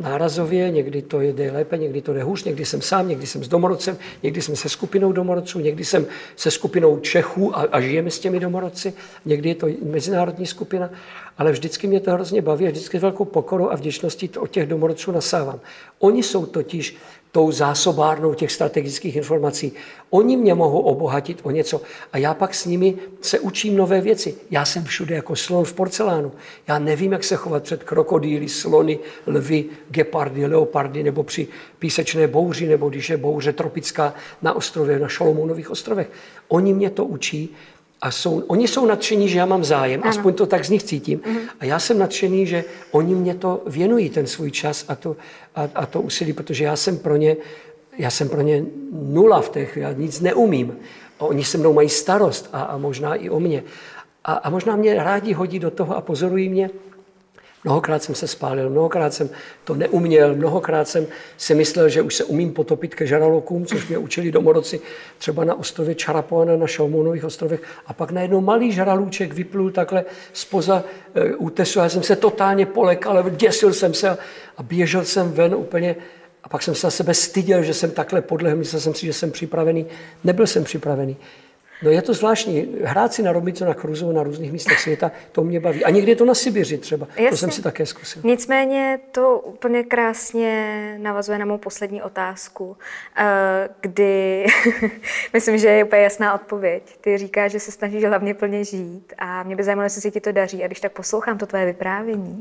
[0.00, 3.48] nárazově, někdy to jde lépe, někdy to jde hůř, někdy jsem sám, někdy jsem s
[3.48, 6.06] domorodcem, někdy jsem se skupinou domorodců, někdy jsem
[6.36, 8.92] se skupinou Čechů a, a žijeme s těmi domorodci,
[9.24, 10.90] někdy je to mezinárodní skupina,
[11.38, 14.50] ale vždycky mě to hrozně baví a vždycky s velkou pokorou a vděčností to od
[14.50, 15.60] těch domorodců nasávám.
[15.98, 16.96] Oni jsou totiž
[17.34, 19.72] tou zásobárnou těch strategických informací.
[20.10, 21.80] Oni mě mohou obohatit o něco
[22.12, 24.34] a já pak s nimi se učím nové věci.
[24.50, 26.32] Já jsem všude jako slon v porcelánu.
[26.68, 32.66] Já nevím, jak se chovat před krokodýly, slony, lvy, gepardy, leopardy nebo při písečné bouři
[32.66, 36.10] nebo když je bouře tropická na ostrově, na Šalomounových ostrovech.
[36.48, 37.54] Oni mě to učí
[38.00, 40.10] a jsou, oni jsou nadšení, že já mám zájem, ano.
[40.10, 41.18] aspoň to tak z nich cítím.
[41.18, 41.40] Uh-huh.
[41.60, 45.16] A já jsem nadšený, že oni mě to věnují, ten svůj čas a to,
[45.54, 47.36] a, a to úsilí, protože já jsem pro ně,
[47.98, 50.76] já jsem pro ně nula v těch, já nic neumím.
[51.20, 53.62] A oni se mnou mají starost a, a možná i o mě.
[54.24, 56.70] A, a možná mě rádi hodí do toho a pozorují mě,
[57.64, 59.30] Mnohokrát jsem se spálil, mnohokrát jsem
[59.64, 61.06] to neuměl, mnohokrát jsem
[61.36, 64.80] si myslel, že už se umím potopit ke žaralokům, což mě učili domorodci
[65.18, 67.62] třeba na ostrově Čarapoana na Šalmounových ostrovech.
[67.86, 70.84] A pak najednou malý žaralůček vyplul takhle spoza
[71.14, 71.78] e, útesu.
[71.78, 74.18] Já jsem se totálně polekal, děsil jsem se
[74.56, 75.96] a běžel jsem ven úplně
[76.42, 79.12] a pak jsem se na sebe styděl, že jsem takhle podlehl, myslel jsem si, že
[79.12, 79.86] jsem připravený.
[80.24, 81.16] Nebyl jsem připravený.
[81.82, 82.76] No je to zvláštní.
[82.84, 85.84] Hrát si na Robico, na Cruzu, na různých místech světa, to mě baví.
[85.84, 87.06] A někdy je to na Sibiři třeba.
[87.10, 87.30] Jasně.
[87.30, 88.22] To jsem si také zkusil.
[88.24, 92.76] Nicméně to úplně krásně navazuje na mou poslední otázku,
[93.16, 94.46] eh, kdy
[95.32, 96.82] myslím, že je úplně jasná odpověď.
[97.00, 100.20] Ty říkáš, že se snažíš hlavně plně žít a mě by zajímalo, jestli si ti
[100.20, 100.64] to daří.
[100.64, 102.38] A když tak poslouchám to tvoje vyprávění,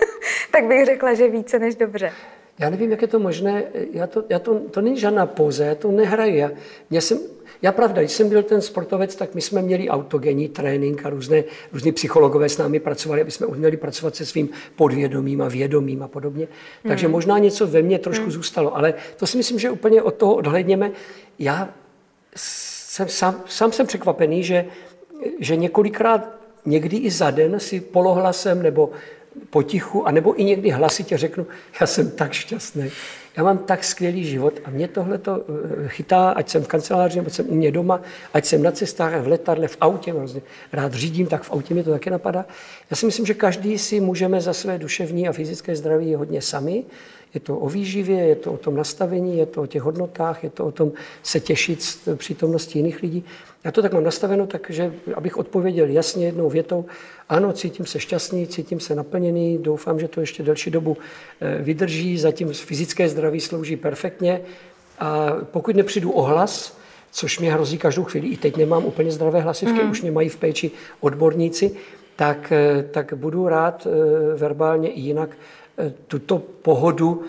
[0.50, 2.12] tak bych řekla, že více než dobře.
[2.58, 3.64] Já nevím, jak je to možné.
[3.92, 6.36] Já to, já to, to není žádná pouze, já to nehraju.
[6.36, 6.50] Já,
[6.90, 7.18] já jsem,
[7.66, 11.44] já pravda, když jsem byl ten sportovec, tak my jsme měli autogenní trénink a různé,
[11.72, 16.08] různé psychologové s námi pracovali, aby jsme uměli pracovat se svým podvědomím a vědomím a
[16.08, 16.48] podobně.
[16.88, 17.12] Takže hmm.
[17.12, 18.32] možná něco ve mně trošku hmm.
[18.32, 20.90] zůstalo, ale to si myslím, že úplně od toho odhledněme.
[21.38, 21.68] Já
[22.36, 24.66] jsem, sám, sám jsem překvapený, že,
[25.40, 28.90] že několikrát, někdy i za den si polohlasem nebo
[29.50, 31.46] potichu, anebo i někdy hlasitě řeknu,
[31.80, 32.90] já jsem tak šťastný,
[33.36, 35.44] já mám tak skvělý život a mě tohle to
[35.84, 38.00] eh, chytá, ať jsem v kanceláři, nebo jsem u mě doma,
[38.34, 40.40] ať jsem na cestách, v letadle, v autě, hrozně
[40.72, 42.44] rád řídím, tak v autě mě to také napadá.
[42.90, 46.84] Já si myslím, že každý si můžeme za své duševní a fyzické zdraví hodně sami.
[47.36, 50.50] Je to o výživě, je to o tom nastavení, je to o těch hodnotách, je
[50.50, 53.24] to o tom se těšit z přítomnosti jiných lidí.
[53.64, 56.84] Já to tak mám nastaveno, takže abych odpověděl jasně jednou větou,
[57.28, 60.96] ano, cítím se šťastný, cítím se naplněný, doufám, že to ještě delší dobu
[61.40, 64.40] eh, vydrží, zatím fyzické zdraví slouží perfektně
[64.98, 66.78] a pokud nepřijdu o hlas,
[67.10, 69.90] což mě hrozí každou chvíli, i teď nemám úplně zdravé hlasivky, mm.
[69.90, 70.70] už mě mají v péči
[71.00, 71.76] odborníci,
[72.16, 75.30] tak, eh, tak budu rád eh, verbálně i jinak
[76.06, 77.22] tuto pohodu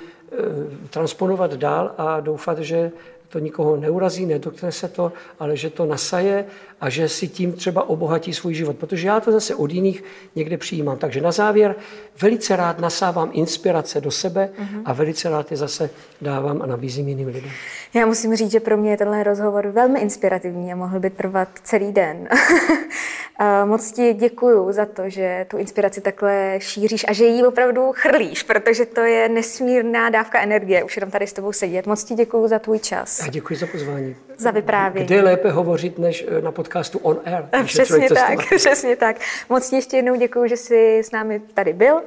[0.89, 2.91] transponovat dál a doufat, že
[3.29, 6.45] to nikoho neurazí, nedotkne se to, ale že to nasaje
[6.81, 8.77] a že si tím třeba obohatí svůj život.
[8.77, 10.03] Protože já to zase od jiných
[10.35, 10.97] někde přijímám.
[10.97, 11.75] Takže na závěr
[12.21, 14.81] velice rád nasávám inspirace do sebe uh-huh.
[14.85, 15.89] a velice rád je zase
[16.21, 17.51] dávám a nabízím jiným lidem.
[17.93, 21.49] Já musím říct, že pro mě je tenhle rozhovor velmi inspirativní a mohl by trvat
[21.63, 22.27] celý den.
[23.65, 28.43] Moc ti děkuju za to, že tu inspiraci takhle šíříš a že ji opravdu chrlíš,
[28.43, 31.87] protože to je nesmírná dávka energie, už jenom tady s tebou sedět.
[31.87, 33.23] Moc ti děkuju za tvůj čas.
[33.23, 34.15] A děkuji za pozvání.
[34.37, 35.05] Za vyprávění.
[35.05, 36.66] Kde lépe hovořit než eh, na podcastu
[37.01, 37.65] On Air?
[37.65, 39.15] Přesně tak, přesně tak.
[39.49, 42.01] Moc ti ještě jednou děkuji, že jsi s námi tady byl.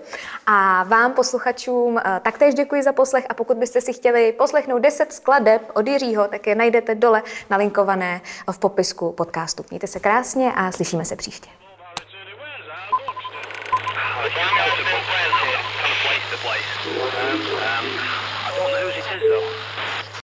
[0.46, 3.26] A vám, posluchačům, eh, taktéž děkuji za poslech.
[3.28, 8.20] A pokud byste si chtěli poslechnout 10 skladeb od Jiřího, tak je najdete dole nalinkované
[8.52, 9.64] v popisku podcastu.
[9.70, 11.50] Mějte se krásně a slyšíme se příště.